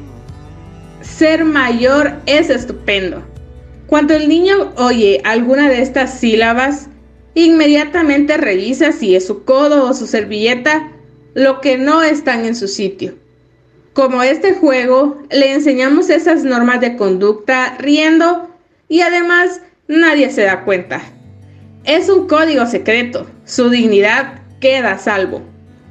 [1.00, 3.22] Ser mayor es estupendo.
[3.86, 6.88] Cuando el niño oye alguna de estas sílabas,
[7.34, 10.92] inmediatamente revisa si es su codo o su servilleta,
[11.34, 13.14] lo que no están en su sitio.
[13.94, 18.50] Como este juego, le enseñamos esas normas de conducta riendo
[18.88, 21.00] y además nadie se da cuenta.
[21.84, 25.42] Es un código secreto, su dignidad queda a salvo.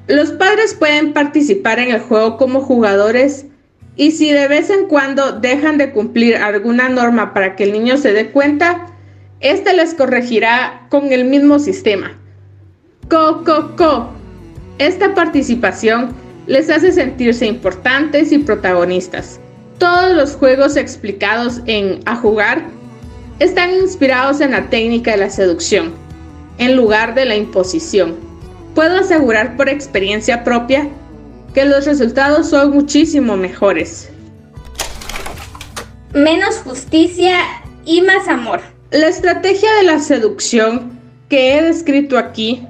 [0.08, 3.46] Los padres pueden participar en el juego como jugadores
[3.96, 7.96] y si de vez en cuando dejan de cumplir alguna norma para que el niño
[7.96, 8.86] se dé cuenta,
[9.40, 12.12] este les corregirá con el mismo sistema.
[13.10, 14.10] Co, co, co.
[14.78, 19.40] Esta participación les hace sentirse importantes y protagonistas.
[19.78, 22.64] Todos los juegos explicados en A Jugar
[23.40, 25.94] están inspirados en la técnica de la seducción.
[26.60, 28.16] en lugar de la imposición.
[28.76, 30.88] Puedo asegurar por experiencia propia
[31.54, 34.10] que los resultados son muchísimo mejores.
[36.14, 37.40] Menos justicia
[37.86, 38.62] y más amor.
[38.92, 42.68] La estrategia de la seducción que he descrito aquí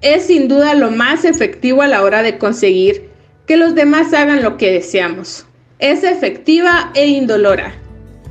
[0.00, 3.09] es sin duda lo más efectivo a la hora de conseguir
[3.50, 5.44] que los demás hagan lo que deseamos.
[5.80, 7.74] Es efectiva e indolora.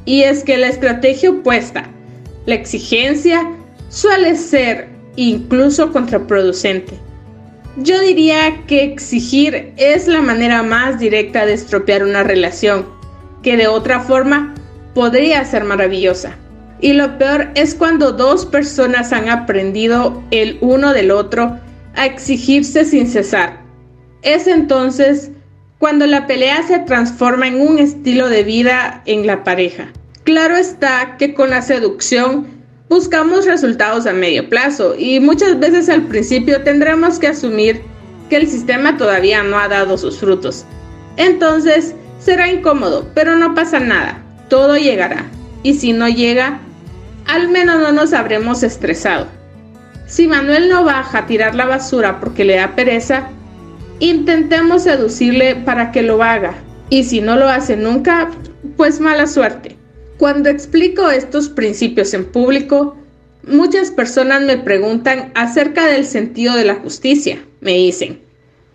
[0.06, 1.90] Y es que la estrategia opuesta,
[2.46, 3.46] la exigencia,
[3.90, 6.94] suele ser incluso contraproducente.
[7.76, 12.86] Yo diría que exigir es la manera más directa de estropear una relación,
[13.44, 14.56] que de otra forma
[14.94, 16.38] podría ser maravillosa.
[16.80, 21.60] Y lo peor es cuando dos personas han aprendido el uno del otro
[21.96, 23.59] a exigirse sin cesar.
[24.22, 25.32] Es entonces
[25.78, 29.88] cuando la pelea se transforma en un estilo de vida en la pareja.
[30.26, 32.48] Claro está que con la seducción
[32.90, 37.82] buscamos resultados a medio plazo y muchas veces al principio tendremos que asumir
[38.30, 40.66] que el sistema todavía no ha dado sus frutos.
[41.16, 45.26] Entonces será incómodo, pero no pasa nada, todo llegará.
[45.64, 46.60] Y si no llega,
[47.26, 49.28] al menos no nos habremos estresado.
[50.08, 53.30] Si Manuel no baja a tirar la basura porque le da pereza,
[54.00, 56.56] intentemos seducirle para que lo haga.
[56.90, 58.32] Y si no lo hace nunca,
[58.76, 59.78] pues mala suerte.
[60.18, 62.98] Cuando explico estos principios en público,
[63.44, 67.40] muchas personas me preguntan acerca del sentido de la justicia.
[67.62, 68.22] Me dicen,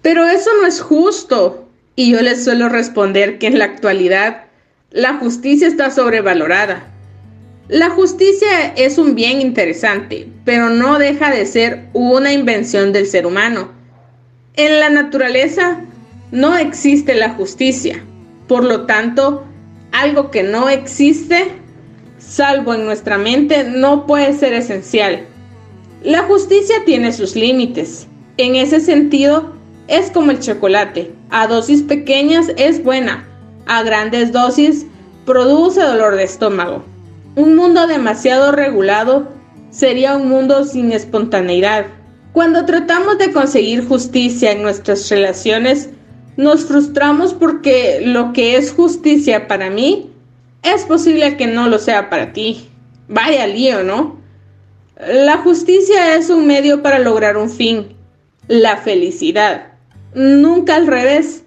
[0.03, 1.69] pero eso no es justo.
[1.97, 4.47] Y yo les suelo responder que en la actualidad
[4.91, 6.91] la justicia está sobrevalorada.
[7.69, 13.27] La justicia es un bien interesante, pero no deja de ser una invención del ser
[13.27, 13.73] humano.
[14.57, 15.81] En la naturaleza
[16.31, 18.05] no existe la justicia,
[18.47, 19.43] por lo tanto,
[19.91, 21.51] algo que no existe,
[22.19, 25.27] salvo en nuestra mente, no puede ser esencial.
[26.05, 28.07] La justicia tiene sus límites.
[28.37, 29.55] En ese sentido,
[29.89, 31.11] es como el chocolate.
[31.31, 33.27] A dosis pequeñas es buena,
[33.67, 34.87] a grandes dosis
[35.27, 36.85] produce dolor de estómago.
[37.35, 39.33] Un mundo demasiado regulado
[39.71, 41.87] sería un mundo sin espontaneidad.
[42.35, 45.91] Cuando tratamos de conseguir justicia en nuestras relaciones,
[46.37, 50.11] nos frustramos porque lo que es justicia para mí
[50.65, 52.69] es posible que no lo sea para ti.
[53.07, 54.17] Vaya lío, ¿no?
[54.97, 57.95] La justicia es un medio para lograr un fin,
[58.49, 59.69] la felicidad.
[60.17, 61.45] Nunca al revés.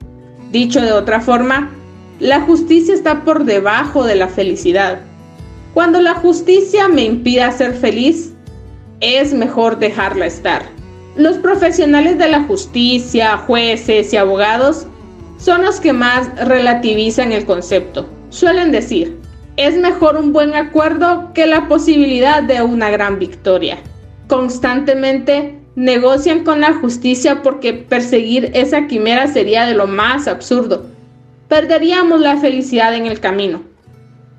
[0.53, 1.69] Dicho de otra forma,
[2.21, 5.01] la justicia está por debajo de la felicidad.
[5.73, 8.31] Cuando la justicia me impida ser feliz,
[9.01, 10.76] es mejor dejarla estar.
[11.17, 14.85] Los profesionales de la justicia, jueces y abogados
[15.39, 18.07] son los que más relativizan el concepto.
[18.29, 19.17] Suelen decir,
[19.55, 23.79] es mejor un buen acuerdo que la posibilidad de una gran victoria.
[24.27, 30.85] Constantemente negocian con la justicia porque perseguir esa quimera sería de lo más absurdo.
[31.47, 33.63] Perderíamos la felicidad en el camino.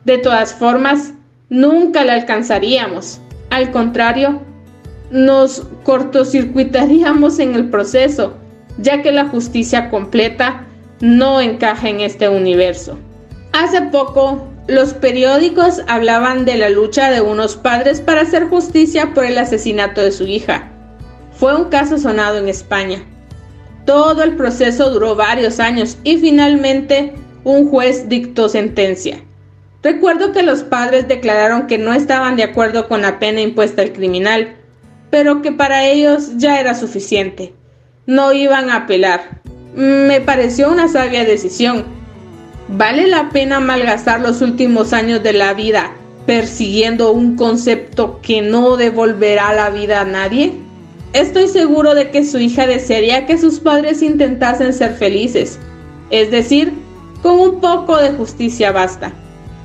[0.04, 1.12] De todas formas,
[1.48, 3.20] nunca la alcanzaríamos.
[3.50, 4.42] Al contrario,
[5.10, 8.34] nos cortocircuitaríamos en el proceso,
[8.78, 10.66] ya que la justicia completa
[11.00, 12.98] no encaja en este universo.
[13.52, 19.24] Hace poco, los periódicos hablaban de la lucha de unos padres para hacer justicia por
[19.24, 20.70] el asesinato de su hija.
[21.32, 23.02] Fue un caso sonado en España.
[23.86, 29.22] Todo el proceso duró varios años y finalmente un juez dictó sentencia.
[29.82, 33.92] Recuerdo que los padres declararon que no estaban de acuerdo con la pena impuesta al
[33.92, 34.57] criminal,
[35.10, 37.54] pero que para ellos ya era suficiente.
[38.06, 39.40] No iban a apelar.
[39.74, 41.84] Me pareció una sabia decisión.
[42.68, 45.92] ¿Vale la pena malgastar los últimos años de la vida
[46.26, 50.52] persiguiendo un concepto que no devolverá la vida a nadie?
[51.14, 55.58] Estoy seguro de que su hija desearía que sus padres intentasen ser felices,
[56.10, 56.74] es decir,
[57.22, 59.12] con un poco de justicia basta.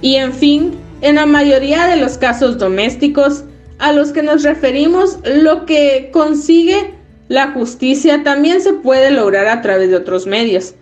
[0.02, 3.44] Y en fin, en la mayoría de los casos domésticos
[3.80, 6.94] a los que nos referimos, lo que consigue
[7.28, 10.76] la justicia también se puede lograr a través de otros medios.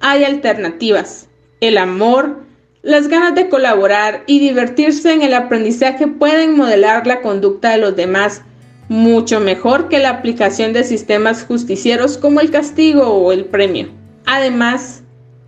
[0.00, 1.28] Hay alternativas.
[1.60, 2.40] El amor,
[2.82, 7.94] las ganas de colaborar y divertirse en el aprendizaje pueden modelar la conducta de los
[7.94, 8.42] demás
[8.88, 13.88] mucho mejor que la aplicación de sistemas justicieros como el castigo o el premio.
[14.26, 15.02] Además,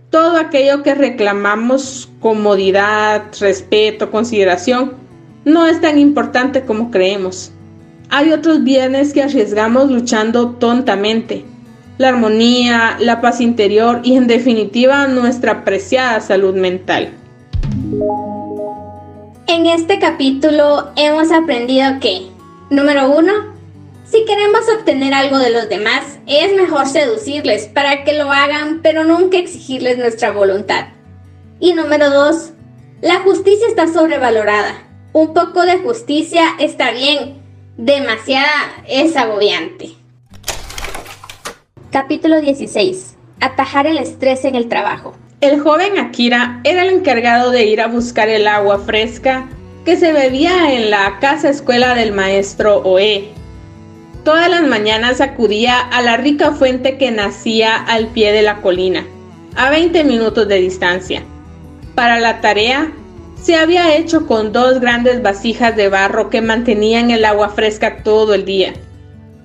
[0.09, 4.93] todo aquello que reclamamos, comodidad, respeto, consideración,
[5.45, 7.51] no es tan importante como creemos.
[8.09, 11.45] Hay otros bienes que arriesgamos luchando tontamente.
[11.97, 17.13] La armonía, la paz interior y en definitiva nuestra preciada salud mental.
[19.47, 22.27] En este capítulo hemos aprendido que,
[22.69, 23.55] número uno,
[24.05, 29.03] Si queremos obtener algo de los demás, es mejor seducirles para que lo hagan, pero
[29.03, 30.89] nunca exigirles nuestra voluntad.
[31.59, 32.51] Y número 2.
[33.01, 34.84] La justicia está sobrevalorada.
[35.17, 37.35] Un poco de justicia está bien,
[37.77, 39.91] demasiada es agobiante.
[41.89, 43.15] Capítulo 16.
[43.39, 45.15] Atajar el estrés en el trabajo.
[45.39, 49.47] El joven Akira era el encargado de ir a buscar el agua fresca
[49.85, 53.29] que se bebía en la casa escuela del maestro Oe.
[54.25, 59.05] Todas las mañanas acudía a la rica fuente que nacía al pie de la colina,
[59.55, 61.23] a 20 minutos de distancia.
[61.95, 62.91] Para la tarea,
[63.45, 68.33] se había hecho con dos grandes vasijas de barro que mantenían el agua fresca todo
[68.33, 68.73] el día.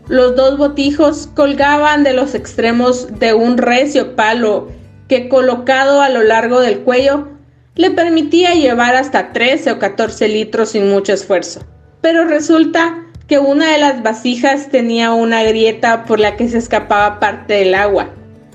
[0.09, 4.69] Los dos botijos colgaban de los extremos de un recio palo
[5.07, 7.29] que colocado a lo largo del cuello
[7.75, 11.61] le permitía llevar hasta 13 o 14 litros sin mucho esfuerzo.
[12.01, 17.21] Pero resulta que una de las vasijas tenía una grieta por la que se escapaba
[17.21, 18.09] parte del agua,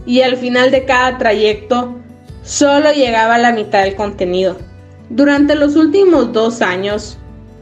[0.07, 1.99] y al final de cada trayecto
[2.41, 4.57] solo llegaba la mitad del contenido.
[5.09, 7.17] Durante los últimos dos años,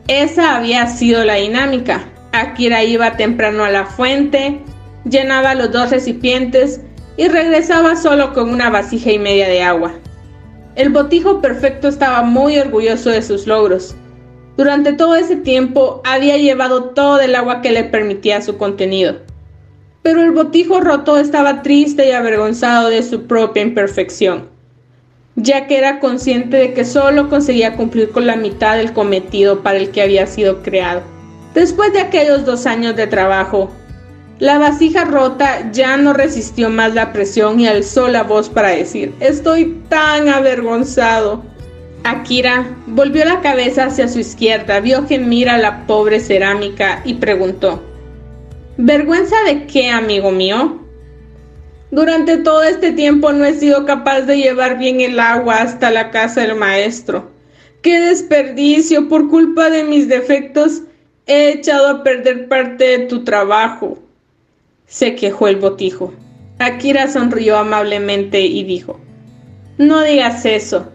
[0.08, 2.06] esa había sido la dinámica.
[2.32, 4.62] Akira iba temprano a la fuente,
[5.04, 6.82] llenaba los dos recipientes
[7.18, 9.94] y regresaba solo con una vasija y media de agua.
[10.76, 13.94] El botijo perfecto estaba muy orgulloso de sus logros.
[14.58, 19.18] Durante todo ese tiempo había llevado todo el agua que le permitía su contenido.
[20.02, 24.50] Pero el botijo roto estaba triste y avergonzado de su propia imperfección,
[25.36, 29.78] ya que era consciente de que solo conseguía cumplir con la mitad del cometido para
[29.78, 31.02] el que había sido creado.
[31.54, 33.72] Después de aquellos dos años de trabajo,
[34.40, 39.14] la vasija rota ya no resistió más la presión y alzó la voz para decir,
[39.20, 41.44] estoy tan avergonzado.
[42.04, 47.82] Akira volvió la cabeza hacia su izquierda, vio gemir a la pobre cerámica y preguntó,
[48.78, 50.83] ¿Vergüenza de qué, amigo mío?
[51.94, 56.10] Durante todo este tiempo no he sido capaz de llevar bien el agua hasta la
[56.12, 57.32] casa del maestro.
[57.82, 59.08] ¡Qué desperdicio!
[59.08, 60.82] Por culpa de mis defectos
[61.28, 64.00] he echado a perder parte de tu trabajo
[64.94, 66.14] se quejó el botijo.
[66.60, 69.00] Akira sonrió amablemente y dijo,
[69.78, 70.92] No digas eso.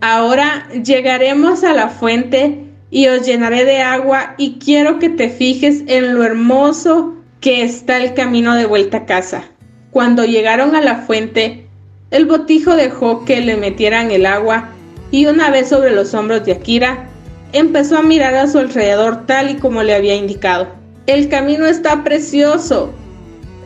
[0.00, 5.82] Ahora llegaremos a la fuente y os llenaré de agua y quiero que te fijes
[5.86, 9.49] en lo hermoso que está el camino de vuelta a casa.
[9.90, 11.66] Cuando llegaron a la fuente,
[12.10, 14.70] el botijo dejó que le metieran el agua
[15.10, 17.08] y una vez sobre los hombros de Akira,
[17.52, 20.68] empezó a mirar a su alrededor tal y como le había indicado.
[21.06, 22.92] El camino está precioso,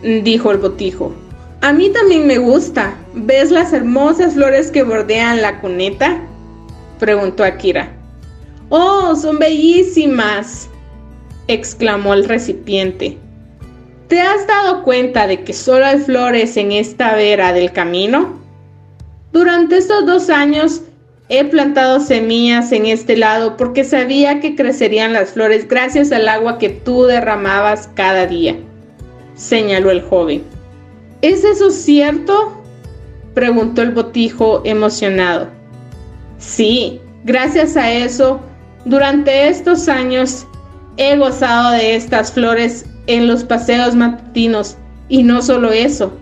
[0.03, 1.13] dijo el botijo.
[1.61, 2.95] A mí también me gusta.
[3.15, 6.21] ¿Ves las hermosas flores que bordean la cuneta?
[6.99, 7.93] preguntó Akira.
[8.71, 10.69] ¡Oh, son bellísimas!
[11.49, 13.19] exclamó el recipiente.
[14.09, 18.41] ¿Te has dado cuenta de que solo hay flores en esta vera del camino?
[19.33, 20.83] Durante estos dos años
[21.29, 26.59] he plantado semillas en este lado porque sabía que crecerían las flores gracias al agua
[26.59, 28.57] que tú derramabas cada día
[29.35, 30.43] señaló el joven.
[31.23, 32.61] ¿Es eso cierto?
[33.35, 35.49] preguntó el botijo emocionado.
[36.39, 38.41] Sí, gracias a eso,
[38.85, 40.47] durante estos años
[40.97, 44.77] he gozado de estas flores en los paseos matutinos
[45.09, 46.13] y no solo eso,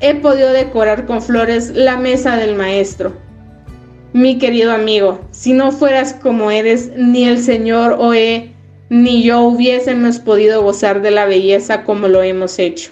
[0.00, 3.14] he podido decorar con flores la mesa del maestro.
[4.12, 8.54] Mi querido amigo, si no fueras como eres, ni el señor Oe
[8.90, 12.90] ni yo hubiésemos podido gozar de la belleza como lo hemos hecho.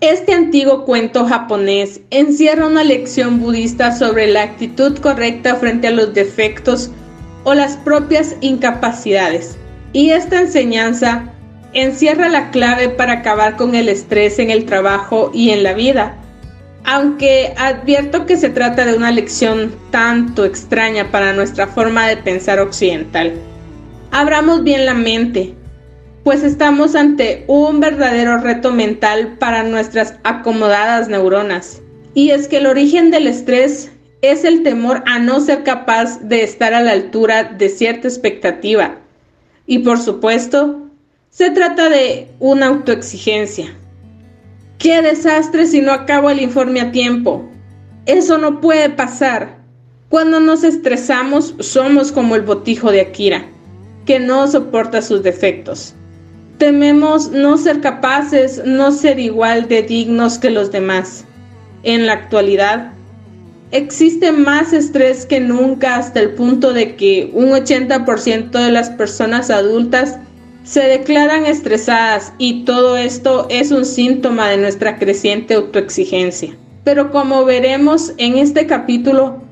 [0.00, 6.14] Este antiguo cuento japonés encierra una lección budista sobre la actitud correcta frente a los
[6.14, 6.90] defectos
[7.44, 9.56] o las propias incapacidades.
[9.92, 11.32] Y esta enseñanza
[11.72, 16.16] encierra la clave para acabar con el estrés en el trabajo y en la vida.
[16.84, 22.60] Aunque advierto que se trata de una lección tanto extraña para nuestra forma de pensar
[22.60, 23.32] occidental.
[24.10, 25.54] Abramos bien la mente,
[26.24, 31.82] pues estamos ante un verdadero reto mental para nuestras acomodadas neuronas.
[32.14, 33.92] Y es que el origen del estrés
[34.22, 38.96] es el temor a no ser capaz de estar a la altura de cierta expectativa.
[39.66, 40.87] Y por supuesto,
[41.30, 43.74] se trata de una autoexigencia.
[44.78, 47.48] ¡Qué desastre si no acabo el informe a tiempo!
[48.06, 49.58] Eso no puede pasar.
[50.08, 53.44] Cuando nos estresamos somos como el botijo de Akira
[54.08, 55.94] que no soporta sus defectos.
[56.56, 61.26] Tememos no ser capaces, no ser igual de dignos que los demás.
[61.82, 62.92] En la actualidad,
[63.70, 69.50] existe más estrés que nunca hasta el punto de que un 80% de las personas
[69.50, 70.16] adultas
[70.68, 76.54] se declaran estresadas y todo esto es un síntoma de nuestra creciente autoexigencia.
[76.84, 79.42] Pero como veremos en este capítulo,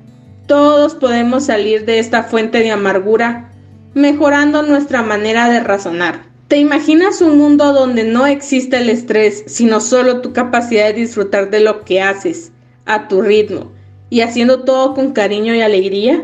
[0.47, 3.51] todos podemos salir de esta fuente de amargura
[3.95, 6.27] mejorando nuestra manera de razonar.
[6.49, 11.49] ¿Te imaginas un mundo donde no existe el estrés, sino solo tu capacidad de disfrutar
[11.49, 12.53] de lo que haces,
[12.85, 13.73] a tu ritmo,
[14.11, 16.23] y haciendo todo con cariño y alegría?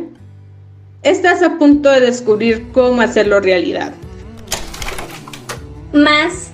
[1.03, 3.95] Estás a punto de descubrir cómo hacerlo realidad.
[5.93, 6.51] Más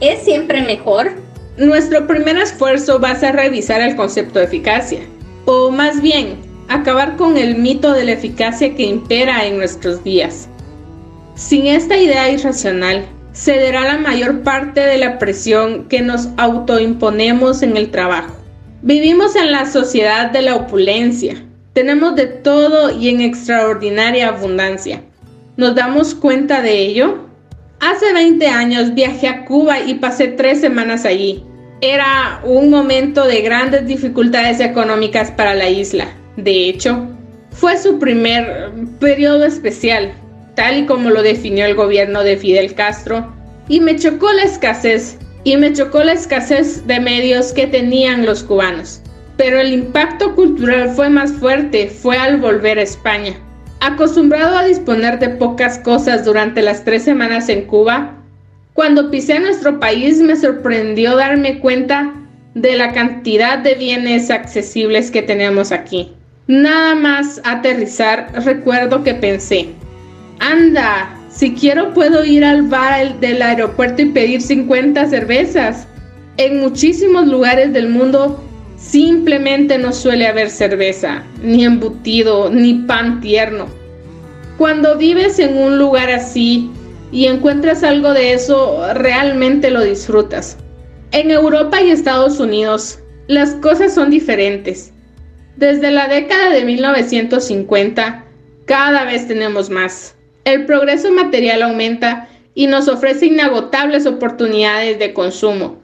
[0.00, 1.12] es siempre mejor.
[1.58, 5.00] Nuestro primer esfuerzo va a ser revisar el concepto de eficacia,
[5.44, 6.36] o más bien,
[6.68, 10.48] acabar con el mito de la eficacia que impera en nuestros días.
[11.34, 17.76] Sin esta idea irracional, cederá la mayor parte de la presión que nos autoimponemos en
[17.76, 18.34] el trabajo.
[18.80, 21.44] Vivimos en la sociedad de la opulencia.
[21.74, 25.02] Tenemos de todo y en extraordinaria abundancia.
[25.56, 27.23] ¿Nos damos cuenta de ello?
[27.84, 31.44] Hace 20 años viajé a Cuba y pasé tres semanas allí.
[31.82, 36.08] Era un momento de grandes dificultades económicas para la isla.
[36.38, 37.06] De hecho,
[37.50, 38.70] fue su primer
[39.00, 40.14] periodo especial,
[40.54, 43.34] tal y como lo definió el gobierno de Fidel Castro,
[43.68, 48.44] y me chocó la escasez, y me chocó la escasez de medios que tenían los
[48.44, 49.02] cubanos.
[49.36, 53.34] Pero el impacto cultural fue más fuerte, fue al volver a España.
[53.80, 58.14] Acostumbrado a disponer de pocas cosas durante las tres semanas en Cuba,
[58.72, 62.14] cuando pisé nuestro país me sorprendió darme cuenta
[62.54, 66.12] de la cantidad de bienes accesibles que tenemos aquí.
[66.46, 69.70] Nada más aterrizar, recuerdo que pensé,
[70.40, 75.86] anda, si quiero puedo ir al bar del aeropuerto y pedir 50 cervezas.
[76.36, 78.42] En muchísimos lugares del mundo
[78.86, 83.66] simplemente no suele haber cerveza, ni embutido, ni pan tierno.
[84.58, 86.70] Cuando vives en un lugar así
[87.10, 90.58] y encuentras algo de eso, realmente lo disfrutas.
[91.12, 94.92] En Europa y Estados Unidos, las cosas son diferentes.
[95.56, 98.24] Desde la década de 1950,
[98.66, 100.14] cada vez tenemos más.
[100.44, 105.83] El progreso material aumenta y nos ofrece inagotables oportunidades de consumo.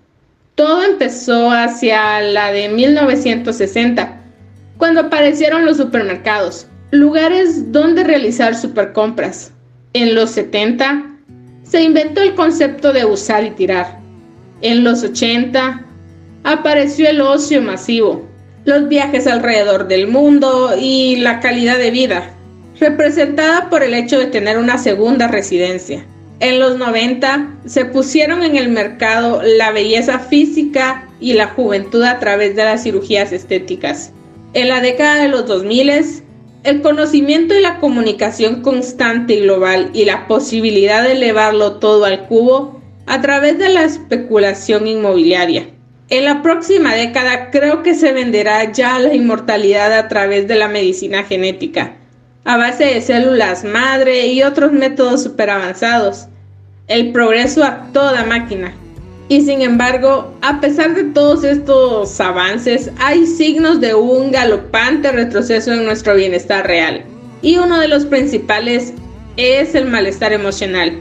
[0.61, 4.21] Todo empezó hacia la de 1960,
[4.77, 9.53] cuando aparecieron los supermercados, lugares donde realizar supercompras.
[9.95, 11.17] En los 70
[11.63, 14.01] se inventó el concepto de usar y tirar.
[14.61, 15.83] En los 80
[16.45, 18.29] apareció el ocio masivo,
[18.67, 22.35] los viajes alrededor del mundo y la calidad de vida,
[22.79, 26.05] representada por el hecho de tener una segunda residencia.
[26.41, 32.19] En los 90 se pusieron en el mercado la belleza física y la juventud a
[32.19, 34.13] través de las cirugías estéticas.
[34.55, 36.23] En la década de los 2000
[36.65, 42.27] el conocimiento y la comunicación constante y global y la posibilidad de elevarlo todo al
[42.27, 45.69] cubo a través de la especulación inmobiliaria.
[46.09, 50.69] En la próxima década creo que se venderá ya la inmortalidad a través de la
[50.69, 51.97] medicina genética,
[52.45, 56.27] a base de células madre y otros métodos superavanzados.
[56.89, 58.75] El progreso a toda máquina.
[59.29, 65.73] Y sin embargo, a pesar de todos estos avances, hay signos de un galopante retroceso
[65.73, 67.05] en nuestro bienestar real.
[67.41, 68.93] Y uno de los principales
[69.37, 70.99] es el malestar emocional.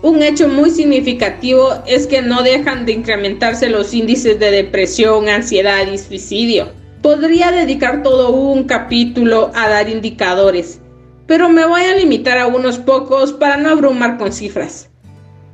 [0.00, 5.86] Un hecho muy significativo es que no dejan de incrementarse los índices de depresión, ansiedad
[5.92, 6.70] y suicidio.
[7.02, 10.80] Podría dedicar todo un capítulo a dar indicadores,
[11.26, 14.90] pero me voy a limitar a unos pocos para no abrumar con cifras.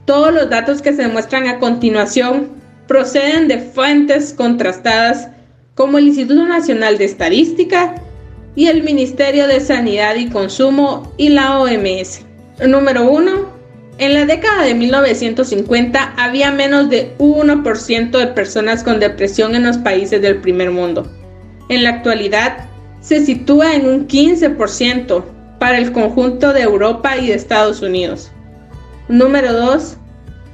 [0.06, 2.48] Todos los datos que se muestran a continuación
[2.88, 5.28] proceden de fuentes contrastadas
[5.74, 7.94] como el Instituto Nacional de Estadística
[8.56, 12.22] y el Ministerio de Sanidad y Consumo y la OMS.
[12.66, 13.54] Número 1.
[13.98, 19.76] En la década de 1950 había menos de 1% de personas con depresión en los
[19.76, 21.06] países del primer mundo.
[21.68, 22.66] En la actualidad
[23.00, 25.24] se sitúa en un 15%
[25.58, 28.30] para el conjunto de Europa y de Estados Unidos.
[29.08, 29.96] Número 2.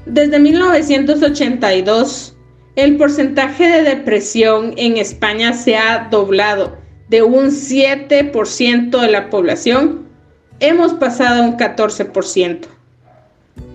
[0.06, 2.36] Desde 1982,
[2.76, 6.78] el porcentaje de depresión en España se ha doblado.
[7.08, 10.06] De un 7% de la población,
[10.60, 12.66] hemos pasado a un 14%.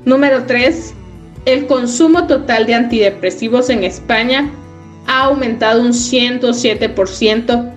[0.05, 0.93] Número 3.
[1.45, 4.49] El consumo total de antidepresivos en España
[5.07, 7.71] ha aumentado un 107%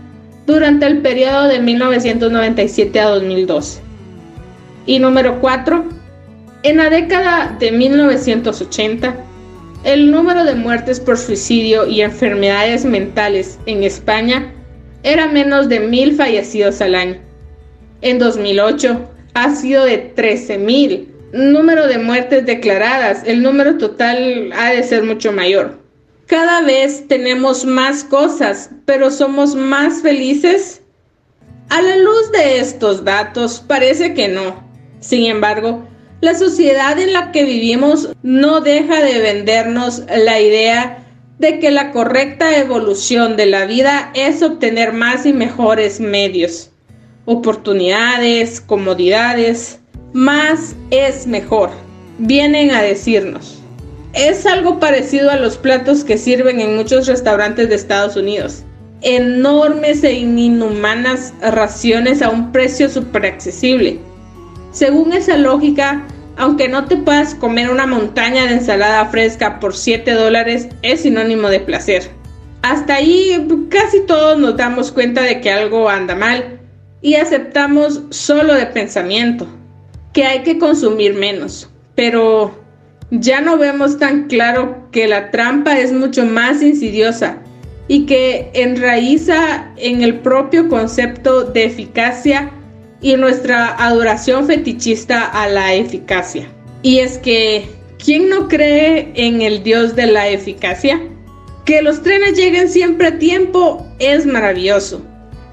[0.47, 3.81] durante el periodo de 1997 a 2012.
[4.87, 5.85] Y número 4.
[6.63, 9.17] En la década de 1980,
[9.85, 14.53] el número de muertes por suicidio y enfermedades mentales en España
[15.03, 17.19] era menos de mil fallecidos al año.
[18.01, 24.83] En 2008 ha sido de 13.000 número de muertes declaradas, el número total ha de
[24.83, 25.79] ser mucho mayor.
[26.29, 30.83] Cada vez tenemos más cosas, pero somos más felices.
[31.71, 34.63] A la luz de estos datos, parece que no.
[35.01, 35.89] Sin embargo,
[36.21, 41.03] la sociedad en la que vivimos no deja de vendernos la idea
[41.39, 46.71] de que la correcta evolución de la vida es obtener más y mejores medios,
[47.25, 49.81] oportunidades, comodidades,
[50.13, 51.71] más es mejor,
[52.19, 53.58] vienen a decirnos.
[54.19, 58.65] Es algo parecido a los platos que sirven en muchos restaurantes de Estados Unidos.
[59.01, 64.01] Enormes e inhumanas raciones a un precio súper accesible.
[64.73, 66.05] Según esa lógica,
[66.37, 71.49] aunque no te puedas comer una montaña de ensalada fresca por 7 dólares, es sinónimo
[71.49, 72.11] de placer.
[72.63, 76.59] Hasta ahí casi todos nos damos cuenta de que algo anda mal
[77.03, 79.47] y aceptamos solo de pensamiento
[80.13, 81.71] que hay que consumir menos.
[81.95, 82.67] Pero
[83.11, 87.39] ya no vemos tan claro que la trampa es mucho más insidiosa
[87.89, 92.51] y que enraiza en el propio concepto de eficacia
[93.01, 96.49] y nuestra adoración fetichista a la eficacia.
[96.83, 97.67] Y es que,
[98.03, 101.01] ¿quién no cree en el Dios de la eficacia?
[101.65, 105.03] Que los trenes lleguen siempre a tiempo es maravilloso.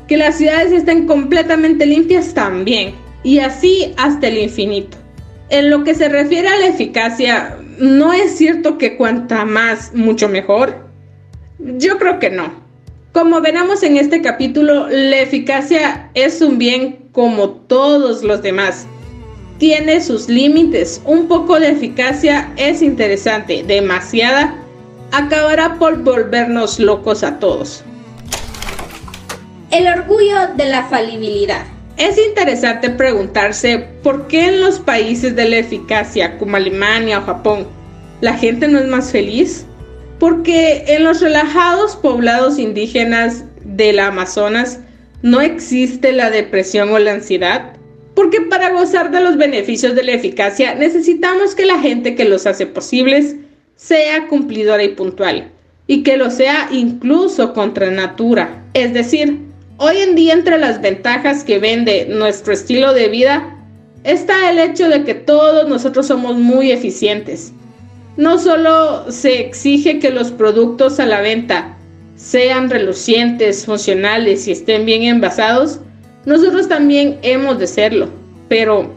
[0.07, 2.95] Que las ciudades estén completamente limpias también.
[3.23, 4.97] Y así hasta el infinito.
[5.49, 10.27] En lo que se refiere a la eficacia, ¿no es cierto que cuanta más, mucho
[10.27, 10.87] mejor?
[11.59, 12.65] Yo creo que no.
[13.11, 18.87] Como veremos en este capítulo, la eficacia es un bien como todos los demás.
[19.57, 21.01] Tiene sus límites.
[21.05, 24.55] Un poco de eficacia es interesante, demasiada
[25.11, 27.83] acabará por volvernos locos a todos.
[29.71, 31.65] El orgullo de la falibilidad.
[31.97, 37.67] Es interesante preguntarse por qué en los países de la eficacia como Alemania o Japón
[38.21, 39.65] la gente no es más feliz.
[40.19, 44.79] Porque en los relajados poblados indígenas del Amazonas
[45.21, 47.73] no existe la depresión o la ansiedad.
[48.13, 52.47] Porque para gozar de los beneficios de la eficacia necesitamos que la gente que los
[52.47, 53.35] hace posibles
[53.75, 55.51] sea cumplidora y puntual.
[55.87, 58.63] Y que lo sea incluso contra natura.
[58.73, 59.39] Es decir,
[59.77, 63.55] hoy en día entre las ventajas que vende nuestro estilo de vida
[64.03, 67.53] está el hecho de que todos nosotros somos muy eficientes
[68.17, 71.77] no solo se exige que los productos a la venta
[72.15, 75.81] sean relucientes, funcionales y estén bien envasados,
[76.25, 78.07] nosotros también hemos de serlo.
[78.47, 78.89] Pero,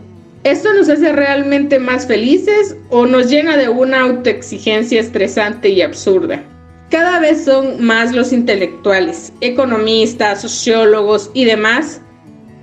[0.44, 6.42] ¿esto nos hace realmente más felices o nos llena de una autoexigencia estresante y absurda?
[6.90, 12.00] Cada vez son más los intelectuales, economistas, sociólogos y demás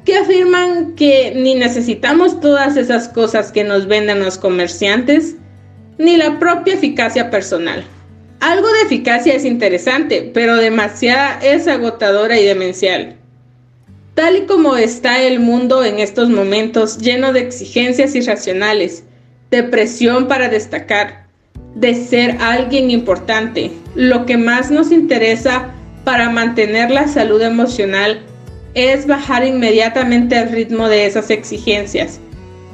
[0.04, 5.36] que afirman que ni necesitamos todas esas cosas que nos venden los comerciantes,
[5.98, 7.84] ni la propia eficacia personal.
[8.40, 13.16] Algo de eficacia es interesante, pero demasiada es agotadora y demencial.
[14.14, 19.04] Tal y como está el mundo en estos momentos, lleno de exigencias irracionales,
[19.50, 21.25] de presión para destacar,
[21.76, 25.74] de ser alguien importante, lo que más nos interesa
[26.04, 28.22] para mantener la salud emocional
[28.74, 32.20] es bajar inmediatamente el ritmo de esas exigencias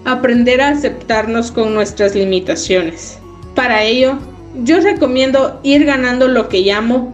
[0.06, 3.20] aprender a aceptarnos con nuestras limitaciones.
[3.56, 4.18] Para ello,
[4.64, 7.14] yo recomiendo ir ganando lo que llamo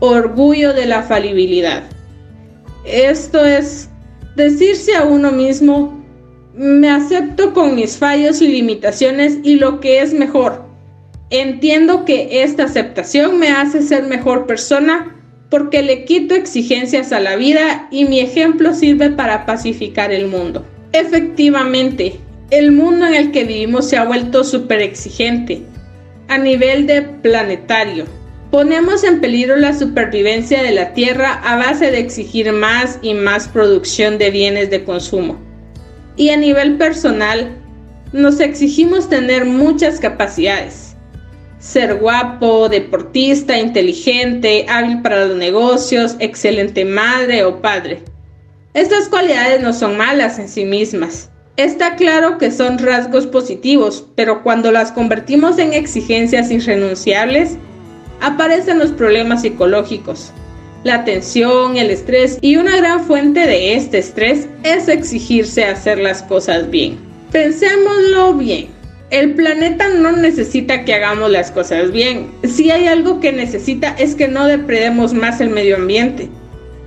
[0.00, 1.84] orgullo de la falibilidad.
[2.84, 3.88] Esto es
[4.36, 6.04] decirse a uno mismo,
[6.54, 10.63] me acepto con mis fallos y limitaciones y lo que es mejor.
[11.30, 15.16] Entiendo que esta aceptación me hace ser mejor persona
[15.50, 20.66] porque le quito exigencias a la vida y mi ejemplo sirve para pacificar el mundo.
[20.92, 22.18] Efectivamente,
[22.50, 25.62] el mundo en el que vivimos se ha vuelto súper exigente
[26.28, 28.04] a nivel de planetario.
[28.50, 33.48] Ponemos en peligro la supervivencia de la Tierra a base de exigir más y más
[33.48, 35.40] producción de bienes de consumo.
[36.16, 37.56] Y a nivel personal,
[38.12, 40.83] nos exigimos tener muchas capacidades.
[41.64, 48.02] Ser guapo, deportista, inteligente, hábil para los negocios, excelente madre o padre.
[48.74, 54.42] Estas cualidades no son malas en sí mismas Está claro que son rasgos positivos, pero
[54.42, 57.58] cuando las convertimos en exigencias irrenunciables,
[58.20, 60.32] aparecen los problemas psicológicos.
[60.82, 66.24] La tensión, el estrés y una gran fuente de este estrés es exigirse hacer las
[66.24, 66.98] cosas bien.
[67.30, 68.73] Pensémoslo bien.
[69.10, 72.30] El planeta no necesita que hagamos las cosas bien.
[72.42, 76.30] Si hay algo que necesita es que no depredemos más el medio ambiente.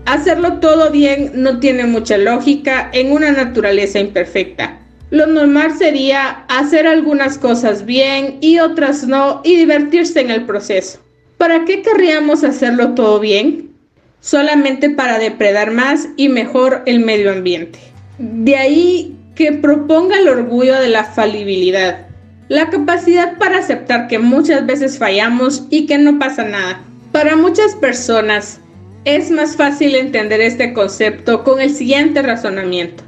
[0.05, 4.79] Hacerlo todo bien no tiene mucha lógica en una naturaleza imperfecta.
[5.09, 10.99] Lo normal sería hacer algunas cosas bien y otras no y divertirse en el proceso.
[11.37, 13.71] ¿Para qué querríamos hacerlo todo bien?
[14.19, 17.79] Solamente para depredar más y mejor el medio ambiente.
[18.17, 22.06] De ahí que proponga el orgullo de la falibilidad,
[22.49, 26.81] la capacidad para aceptar que muchas veces fallamos y que no pasa nada.
[27.11, 28.59] Para muchas personas
[29.05, 33.03] es más fácil entender este concepto con el siguiente razonamiento.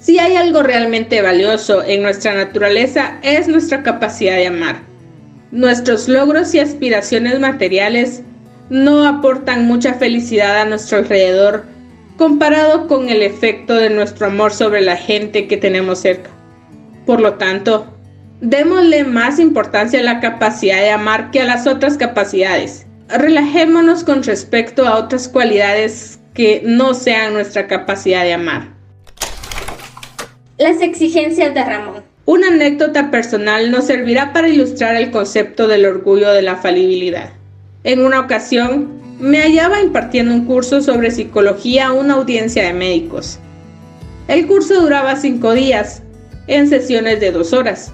[0.00, 4.76] Si hay algo realmente valioso en nuestra naturaleza es nuestra capacidad de amar.
[5.50, 8.22] Nuestros logros y aspiraciones materiales
[8.70, 11.64] no aportan mucha felicidad a nuestro alrededor
[12.16, 16.30] comparado con el efecto de nuestro amor sobre la gente que tenemos cerca.
[17.06, 17.93] Por lo tanto,
[18.44, 22.86] démosle más importancia a la capacidad de amar que a las otras capacidades.
[23.08, 28.68] Relajémonos con respecto a otras cualidades que no sean nuestra capacidad de amar.
[30.58, 32.04] Las exigencias de Ramón.
[32.26, 37.30] Una anécdota personal nos servirá para ilustrar el concepto del orgullo de la falibilidad.
[37.82, 43.38] En una ocasión, me hallaba impartiendo un curso sobre psicología a una audiencia de médicos.
[44.28, 46.02] El curso duraba cinco días,
[46.46, 47.92] en sesiones de dos horas.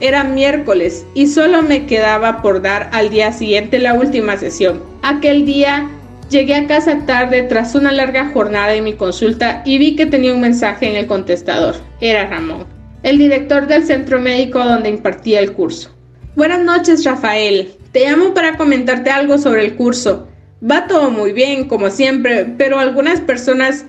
[0.00, 4.82] Era miércoles y solo me quedaba por dar al día siguiente la última sesión.
[5.02, 5.88] Aquel día
[6.30, 10.34] Llegué a casa tarde tras una larga jornada en mi consulta y vi que tenía
[10.34, 11.76] un mensaje en el contestador.
[12.02, 12.66] Era Ramón,
[13.02, 15.90] el director del centro médico donde impartía el curso.
[16.36, 17.72] Buenas noches, Rafael.
[17.92, 20.28] Te llamo para comentarte algo sobre el curso.
[20.62, 23.86] Va todo muy bien, como siempre, pero algunas personas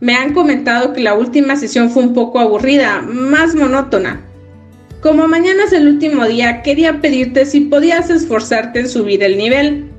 [0.00, 4.27] me han comentado que la última sesión fue un poco aburrida, más monótona.
[5.00, 9.90] Como mañana es el último día, quería pedirte si podías esforzarte en subir el nivel.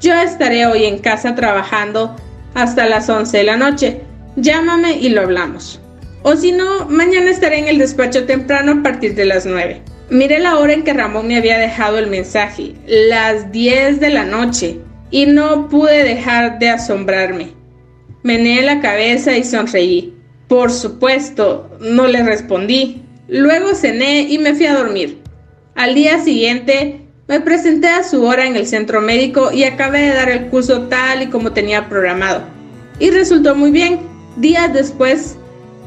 [0.00, 2.16] Yo estaré hoy en casa trabajando
[2.54, 4.00] hasta las 11 de la noche.
[4.36, 5.80] Llámame y lo hablamos.
[6.22, 9.82] O si no, mañana estaré en el despacho temprano a partir de las 9.
[10.08, 14.24] Miré la hora en que Ramón me había dejado el mensaje, las 10 de la
[14.24, 14.80] noche,
[15.10, 17.52] y no pude dejar de asombrarme.
[18.22, 20.14] Meneé la cabeza y sonreí.
[20.48, 23.05] Por supuesto, no le respondí.
[23.28, 25.18] Luego cené y me fui a dormir.
[25.74, 30.14] Al día siguiente me presenté a su hora en el centro médico y acabé de
[30.14, 32.42] dar el curso tal y como tenía programado.
[33.00, 33.98] Y resultó muy bien.
[34.36, 35.36] Días después,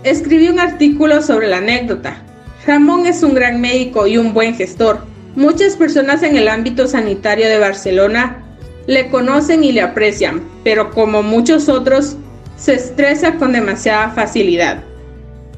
[0.04, 2.22] escribí un artículo sobre la anécdota.
[2.68, 5.00] Ramón es un gran médico y un buen gestor.
[5.36, 8.44] Muchas personas en el ámbito sanitario de Barcelona
[8.86, 12.18] le conocen y le aprecian, pero como muchos otros,
[12.58, 14.84] se estresa con demasiada facilidad.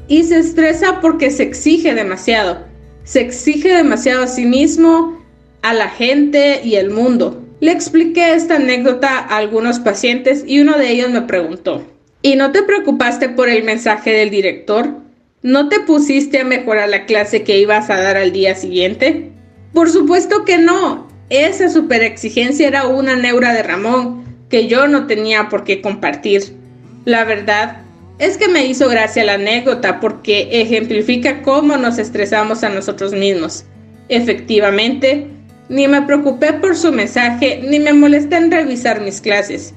[0.08, 2.64] Y se estresa porque se exige demasiado.
[3.04, 5.22] Se exige demasiado a sí mismo
[5.62, 7.42] a la gente y el mundo.
[7.60, 11.86] Le expliqué esta anécdota a algunos pacientes y uno de ellos me preguntó,
[12.20, 14.96] ¿y no te preocupaste por el mensaje del director?
[15.42, 19.30] ¿No te pusiste a mejorar la clase que ibas a dar al día siguiente?
[19.72, 21.08] Por supuesto que no.
[21.30, 26.56] Esa super exigencia era una neura de Ramón que yo no tenía por qué compartir.
[27.04, 27.82] La verdad
[28.18, 33.64] es que me hizo gracia la anécdota porque ejemplifica cómo nos estresamos a nosotros mismos.
[34.08, 35.26] Efectivamente,
[35.68, 39.74] ni me preocupé por su mensaje, ni me molesté en revisar mis clases.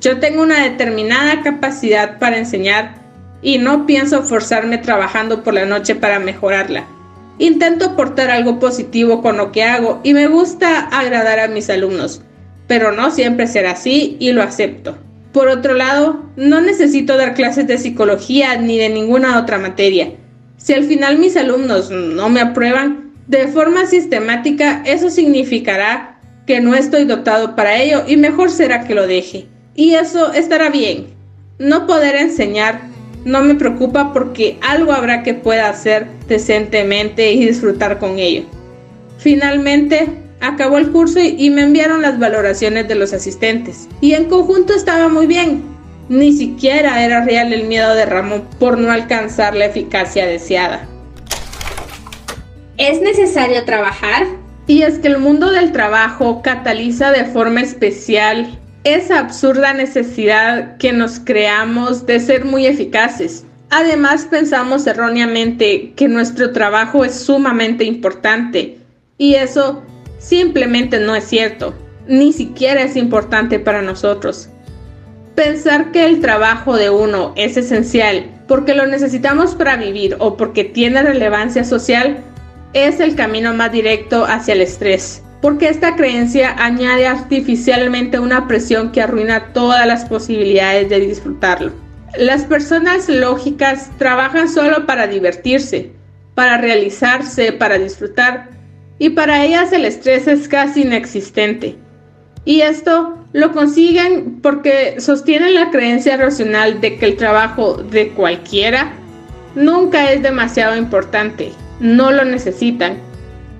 [0.00, 2.96] Yo tengo una determinada capacidad para enseñar
[3.42, 6.86] y no pienso forzarme trabajando por la noche para mejorarla.
[7.38, 12.20] Intento aportar algo positivo con lo que hago y me gusta agradar a mis alumnos,
[12.66, 14.98] pero no siempre será así y lo acepto.
[15.32, 20.12] Por otro lado, no necesito dar clases de psicología ni de ninguna otra materia.
[20.56, 26.74] Si al final mis alumnos no me aprueban, de forma sistemática, eso significará que no
[26.74, 29.46] estoy dotado para ello y mejor será que lo deje.
[29.74, 31.08] Y eso estará bien.
[31.58, 32.80] No poder enseñar
[33.24, 38.44] no me preocupa porque algo habrá que pueda hacer decentemente y disfrutar con ello.
[39.18, 40.08] Finalmente,
[40.40, 43.88] acabó el curso y me enviaron las valoraciones de los asistentes.
[44.00, 45.62] Y en conjunto estaba muy bien.
[46.08, 50.88] Ni siquiera era real el miedo de Ramón por no alcanzar la eficacia deseada.
[52.78, 54.26] ¿Es necesario trabajar?
[54.66, 60.92] Y es que el mundo del trabajo cataliza de forma especial esa absurda necesidad que
[60.92, 63.44] nos creamos de ser muy eficaces.
[63.70, 68.78] Además pensamos erróneamente que nuestro trabajo es sumamente importante
[69.18, 69.82] y eso
[70.18, 71.74] simplemente no es cierto,
[72.06, 74.48] ni siquiera es importante para nosotros.
[75.34, 80.64] Pensar que el trabajo de uno es esencial porque lo necesitamos para vivir o porque
[80.64, 82.24] tiene relevancia social
[82.72, 88.90] es el camino más directo hacia el estrés, porque esta creencia añade artificialmente una presión
[88.90, 91.72] que arruina todas las posibilidades de disfrutarlo.
[92.16, 95.92] Las personas lógicas trabajan solo para divertirse,
[96.34, 98.48] para realizarse, para disfrutar,
[98.98, 101.76] y para ellas el estrés es casi inexistente.
[102.44, 108.92] Y esto lo consiguen porque sostienen la creencia racional de que el trabajo de cualquiera
[109.54, 112.96] nunca es demasiado importante, no lo necesitan,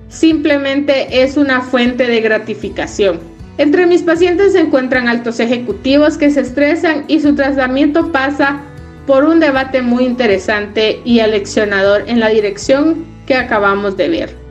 [0.07, 3.19] simplemente es una fuente de gratificación.
[3.57, 8.61] Entre mis pacientes se encuentran altos ejecutivos que se estresan y su tratamiento pasa
[9.05, 14.48] por un debate muy interesante y aleccionador en la dirección que acabamos de ver.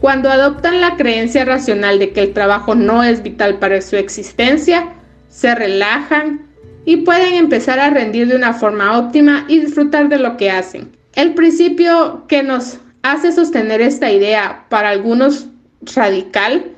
[0.00, 4.88] Cuando adoptan la creencia racional de que el trabajo no es vital para su existencia,
[5.28, 6.46] se relajan
[6.84, 10.90] y pueden empezar a rendir de una forma óptima y disfrutar de lo que hacen.
[11.14, 15.46] El principio que nos hace sostener esta idea para algunos
[15.94, 16.72] radical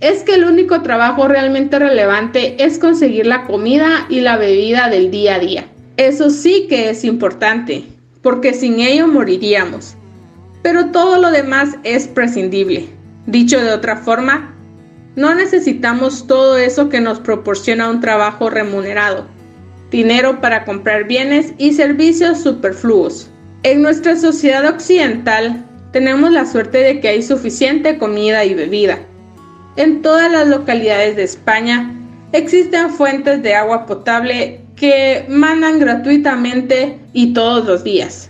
[0.00, 5.10] es que el único trabajo realmente relevante es conseguir la comida y la bebida del
[5.10, 5.66] día a día.
[5.96, 7.84] Eso sí que es importante,
[8.22, 9.96] porque sin ello moriríamos.
[10.62, 12.88] Pero todo lo demás es prescindible.
[13.26, 14.54] Dicho de otra forma,
[15.16, 19.26] no necesitamos todo eso que nos proporciona un trabajo remunerado,
[19.90, 23.28] dinero para comprar bienes y servicios superfluos.
[23.64, 29.00] En nuestra sociedad occidental tenemos la suerte de que hay suficiente comida y bebida.
[29.76, 31.92] En todas las localidades de España
[32.32, 38.27] existen fuentes de agua potable que mandan gratuitamente y todos los días.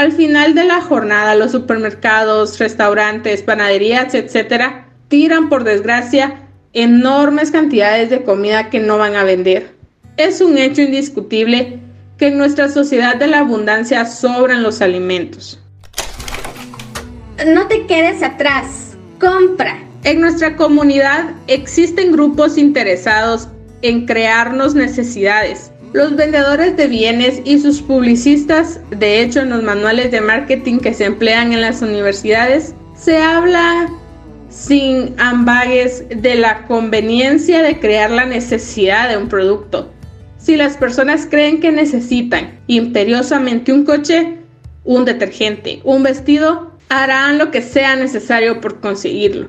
[0.00, 8.08] Al final de la jornada los supermercados, restaurantes, panaderías, etc., tiran por desgracia enormes cantidades
[8.08, 9.74] de comida que no van a vender.
[10.16, 11.80] Es un hecho indiscutible
[12.16, 15.60] que en nuestra sociedad de la abundancia sobran los alimentos.
[17.46, 19.84] No te quedes atrás, compra.
[20.04, 23.48] En nuestra comunidad existen grupos interesados
[23.82, 25.69] en crearnos necesidades.
[25.92, 30.94] Los vendedores de bienes y sus publicistas, de hecho en los manuales de marketing que
[30.94, 33.90] se emplean en las universidades, se habla
[34.50, 39.90] sin ambagues de la conveniencia de crear la necesidad de un producto.
[40.38, 44.38] Si las personas creen que necesitan imperiosamente un coche,
[44.84, 49.48] un detergente, un vestido, harán lo que sea necesario por conseguirlo.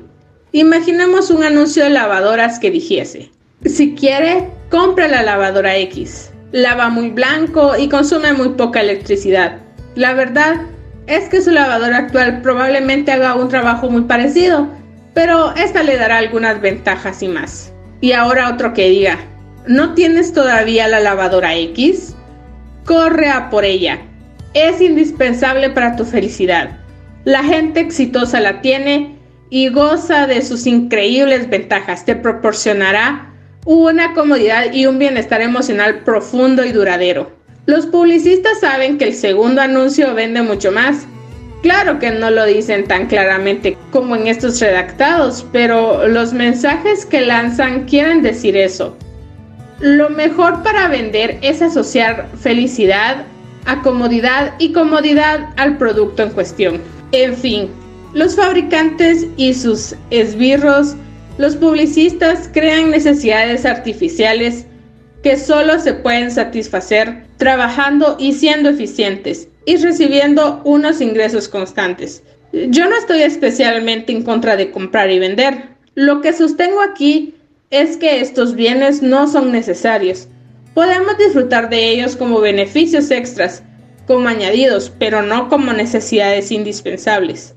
[0.50, 3.30] Imaginemos un anuncio de lavadoras que dijese,
[3.64, 6.31] si quiere, compre la lavadora X.
[6.52, 9.58] Lava muy blanco y consume muy poca electricidad.
[9.94, 10.56] La verdad
[11.06, 14.68] es que su lavadora actual probablemente haga un trabajo muy parecido,
[15.14, 17.72] pero esta le dará algunas ventajas y más.
[18.00, 19.18] Y ahora otro que diga,
[19.66, 22.16] ¿No tienes todavía la lavadora X?
[22.84, 24.00] Corre a por ella.
[24.54, 26.80] Es indispensable para tu felicidad.
[27.24, 29.16] La gente exitosa la tiene
[29.50, 32.04] y goza de sus increíbles ventajas.
[32.04, 33.31] Te proporcionará
[33.64, 37.30] una comodidad y un bienestar emocional profundo y duradero.
[37.66, 41.06] Los publicistas saben que el segundo anuncio vende mucho más.
[41.62, 47.20] Claro que no lo dicen tan claramente como en estos redactados, pero los mensajes que
[47.20, 48.96] lanzan quieren decir eso.
[49.78, 53.24] Lo mejor para vender es asociar felicidad
[53.66, 56.80] a comodidad y comodidad al producto en cuestión.
[57.12, 57.68] En fin,
[58.12, 60.96] los fabricantes y sus esbirros,
[61.38, 64.66] los publicistas crean necesidades artificiales
[65.22, 72.22] que solo se pueden satisfacer trabajando y siendo eficientes y recibiendo unos ingresos constantes.
[72.52, 75.68] Yo no estoy especialmente en contra de comprar y vender.
[75.94, 77.34] Lo que sostengo aquí
[77.70, 80.28] es que estos bienes no son necesarios.
[80.74, 83.62] Podemos disfrutar de ellos como beneficios extras,
[84.06, 87.54] como añadidos, pero no como necesidades indispensables.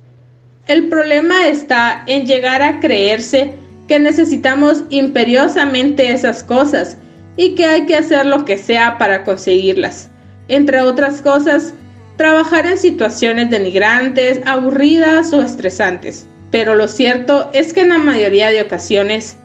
[0.67, 3.53] El problema está en llegar a creerse
[3.87, 6.97] que necesitamos imperiosamente esas cosas
[7.37, 10.09] y que hay que hacer lo que sea para conseguirlas.
[10.47, 11.73] Entre otras cosas,
[12.17, 16.27] trabajar en situaciones denigrantes, aburridas o estresantes.
[16.51, 19.37] Pero lo cierto es que en la mayoría de ocasiones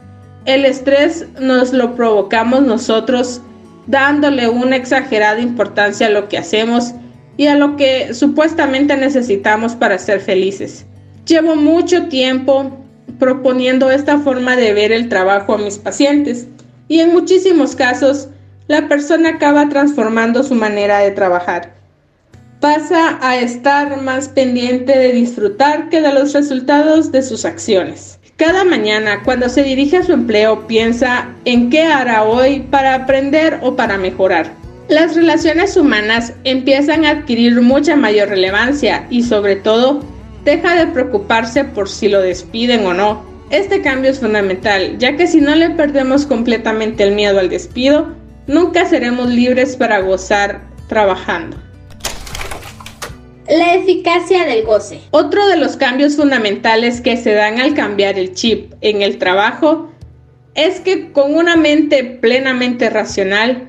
[0.44, 3.42] el estrés nos lo provocamos nosotros
[3.86, 6.92] dándole una exagerada importancia a lo que hacemos
[7.36, 10.86] y a lo que supuestamente necesitamos para ser felices.
[11.26, 12.79] Llevo mucho tiempo
[13.20, 16.48] proponiendo esta forma de ver el trabajo a mis pacientes
[16.88, 18.28] y en muchísimos casos
[18.66, 21.74] la persona acaba transformando su manera de trabajar.
[22.60, 28.18] Pasa a estar más pendiente de disfrutar que de los resultados de sus acciones.
[28.36, 33.58] Cada mañana, cuando se dirige a su empleo, piensa en qué hará hoy para aprender
[33.62, 34.52] o para mejorar.
[34.88, 40.00] Las relaciones humanas empiezan a adquirir mucha mayor relevancia y sobre todo
[40.44, 43.24] deja de preocuparse por si lo despiden o no.
[43.50, 48.14] Este cambio es fundamental, ya que si no le perdemos completamente el miedo al despido,
[48.46, 51.56] nunca seremos libres para gozar trabajando.
[53.48, 55.00] La eficacia del goce.
[55.10, 59.90] Otro de los cambios fundamentales que se dan al cambiar el chip en el trabajo
[60.54, 63.68] es que con una mente plenamente racional,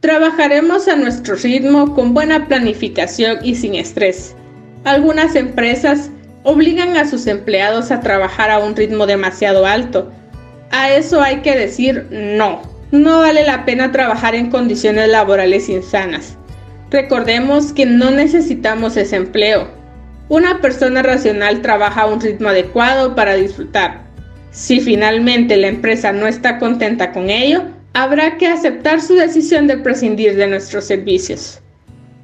[0.00, 4.34] trabajaremos a nuestro ritmo con buena planificación y sin estrés.
[4.84, 6.10] Algunas empresas
[6.42, 10.10] obligan a sus empleados a trabajar a un ritmo demasiado alto.
[10.70, 12.62] A eso hay que decir no.
[12.90, 16.36] No vale la pena trabajar en condiciones laborales insanas.
[16.90, 19.68] Recordemos que no necesitamos ese empleo.
[20.28, 24.02] Una persona racional trabaja a un ritmo adecuado para disfrutar.
[24.50, 29.78] Si finalmente la empresa no está contenta con ello, habrá que aceptar su decisión de
[29.78, 31.60] prescindir de nuestros servicios.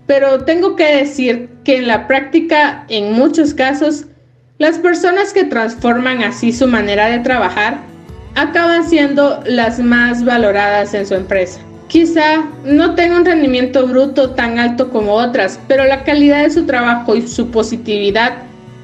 [0.07, 4.07] Pero tengo que decir que en la práctica, en muchos casos,
[4.59, 7.79] las personas que transforman así su manera de trabajar
[8.37, 11.61] acaban siendo las más valoradas en su empresa.
[11.89, 16.67] Quizá no tenga un rendimiento bruto tan alto como otras, pero la calidad de su
[16.67, 18.35] trabajo y su positividad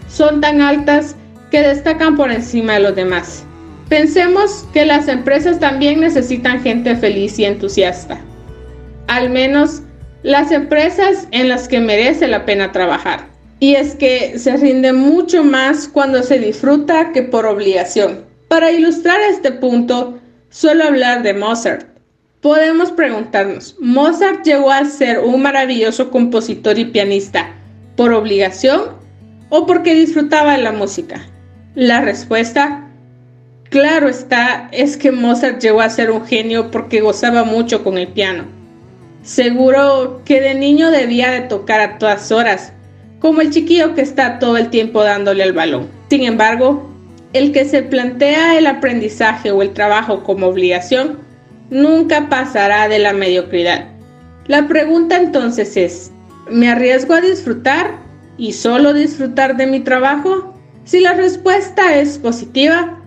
[0.08, 1.16] son tan altas
[1.50, 3.44] que destacan por encima de los demás.
[3.88, 8.18] Pensemos que las empresas también necesitan gente feliz y entusiasta.
[9.06, 9.82] Al menos
[10.22, 13.26] las empresas en las que merece la pena trabajar.
[13.58, 18.24] Y es que se rinde mucho más cuando se disfruta que por obligación.
[18.48, 20.18] Para ilustrar este punto,
[20.50, 21.86] suelo hablar de Mozart.
[22.40, 27.54] Podemos preguntarnos, ¿Mozart llegó a ser un maravilloso compositor y pianista
[27.96, 28.96] por obligación
[29.48, 31.24] o porque disfrutaba de la música?
[31.74, 32.88] La respuesta,
[33.70, 38.08] claro está, es que Mozart llegó a ser un genio porque gozaba mucho con el
[38.08, 38.61] piano.
[39.22, 42.72] Seguro que de niño debía de tocar a todas horas,
[43.20, 45.88] como el chiquillo que está todo el tiempo dándole el balón.
[46.10, 46.90] Sin embargo,
[47.32, 51.20] el que se plantea el aprendizaje o el trabajo como obligación
[51.70, 53.86] nunca pasará de la mediocridad.
[54.48, 56.10] La pregunta entonces es,
[56.50, 57.96] ¿me arriesgo a disfrutar
[58.36, 60.52] y solo disfrutar de mi trabajo?
[60.84, 62.98] Si la respuesta es positiva,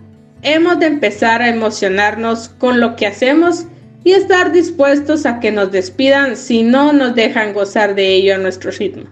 [0.42, 3.66] hemos de empezar a emocionarnos con lo que hacemos
[4.06, 8.38] y estar dispuestos a que nos despidan si no nos dejan gozar de ello a
[8.38, 9.06] nuestro ritmo.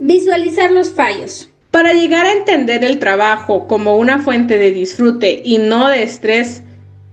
[0.00, 1.48] Visualizar los fallos.
[1.70, 6.64] Para llegar a entender el trabajo como una fuente de disfrute y no de estrés,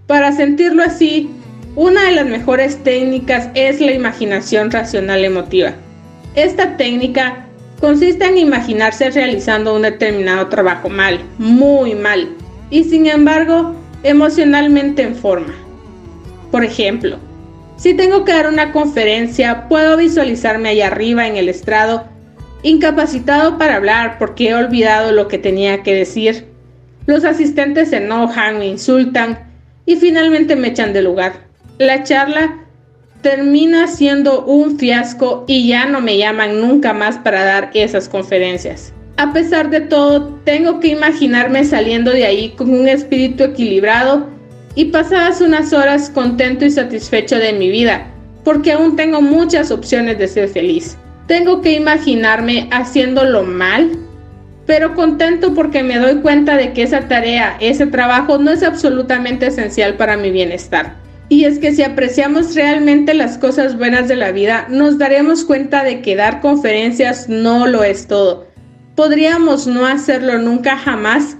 [0.07, 1.30] para sentirlo así,
[1.76, 5.76] una de las mejores técnicas es la imaginación racional emotiva.
[6.34, 7.45] Esta técnica
[7.80, 12.30] consiste en imaginarse realizando un determinado trabajo mal, muy mal,
[12.72, 15.68] y sin embargo emocionalmente en forma.
[16.52, 17.18] Por ejemplo,
[17.78, 22.06] si tengo que dar una conferencia, puedo visualizarme allá arriba en el estrado,
[22.64, 26.47] incapacitado para hablar porque he olvidado lo que tenía que decir.
[27.06, 29.39] Los asistentes se enojan, me insultan
[29.86, 31.34] y finalmente me echan de lugar.
[31.78, 32.66] La charla
[33.22, 38.93] termina siendo un fiasco y ya no me llaman nunca más para dar esas conferencias.
[39.18, 44.28] A pesar de todo, tengo que imaginarme saliendo de ahí con un espíritu equilibrado
[44.80, 48.07] y pasadas unas horas contento y satisfecho de mi vida,
[48.45, 50.97] porque aún tengo muchas opciones de ser feliz.
[51.27, 53.91] Tengo que imaginarme haciéndolo mal,
[54.65, 59.47] pero contento porque me doy cuenta de que esa tarea, ese trabajo no es absolutamente
[59.47, 60.95] esencial para mi bienestar
[61.27, 65.84] y es que si apreciamos realmente las cosas buenas de la vida, nos daremos cuenta
[65.84, 68.47] de que dar conferencias no lo es todo.
[68.95, 71.36] Podríamos no hacerlo nunca jamás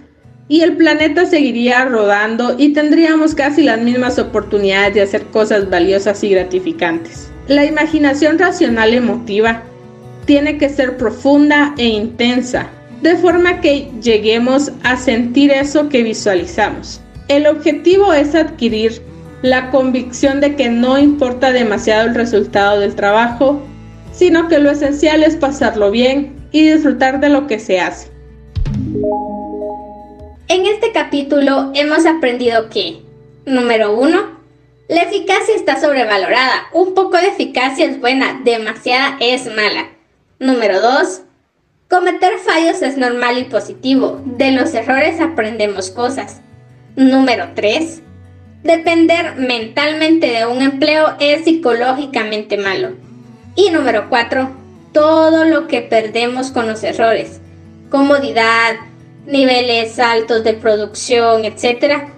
[0.50, 6.24] y el planeta seguiría rodando y tendríamos casi las mismas oportunidades de hacer cosas valiosas
[6.24, 7.30] y gratificantes.
[7.48, 9.62] La imaginación racional emotiva
[10.26, 12.68] tiene que ser profunda e intensa,
[13.02, 17.00] de forma que lleguemos a sentir eso que visualizamos.
[17.28, 19.02] El objetivo es adquirir
[19.44, 23.62] la convicción de que no importa demasiado el resultado del trabajo,
[24.12, 28.10] sino que lo esencial es pasarlo bien y disfrutar de lo que se hace.
[30.52, 33.04] En este capítulo hemos aprendido que,
[33.46, 34.40] número uno,
[34.88, 36.64] la eficacia está sobrevalorada.
[36.74, 39.90] Un poco de eficacia es buena, demasiada es mala.
[40.40, 41.22] Número 2.
[41.88, 44.24] Cometer fallos es normal y positivo.
[44.26, 46.42] De los errores aprendemos cosas.
[46.96, 48.02] Número 3.
[48.64, 52.94] Depender mentalmente de un empleo es psicológicamente malo.
[53.54, 54.50] Y número 4.
[54.94, 57.40] Todo lo que perdemos con los errores,
[57.92, 58.78] comodidad,
[59.30, 62.10] niveles altos de producción, etc.,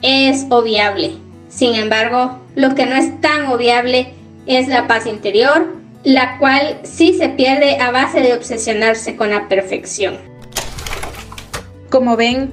[0.00, 1.12] es obviable.
[1.48, 4.14] Sin embargo, lo que no es tan obviable
[4.46, 9.48] es la paz interior, la cual sí se pierde a base de obsesionarse con la
[9.48, 10.18] perfección.
[11.90, 12.52] Como ven,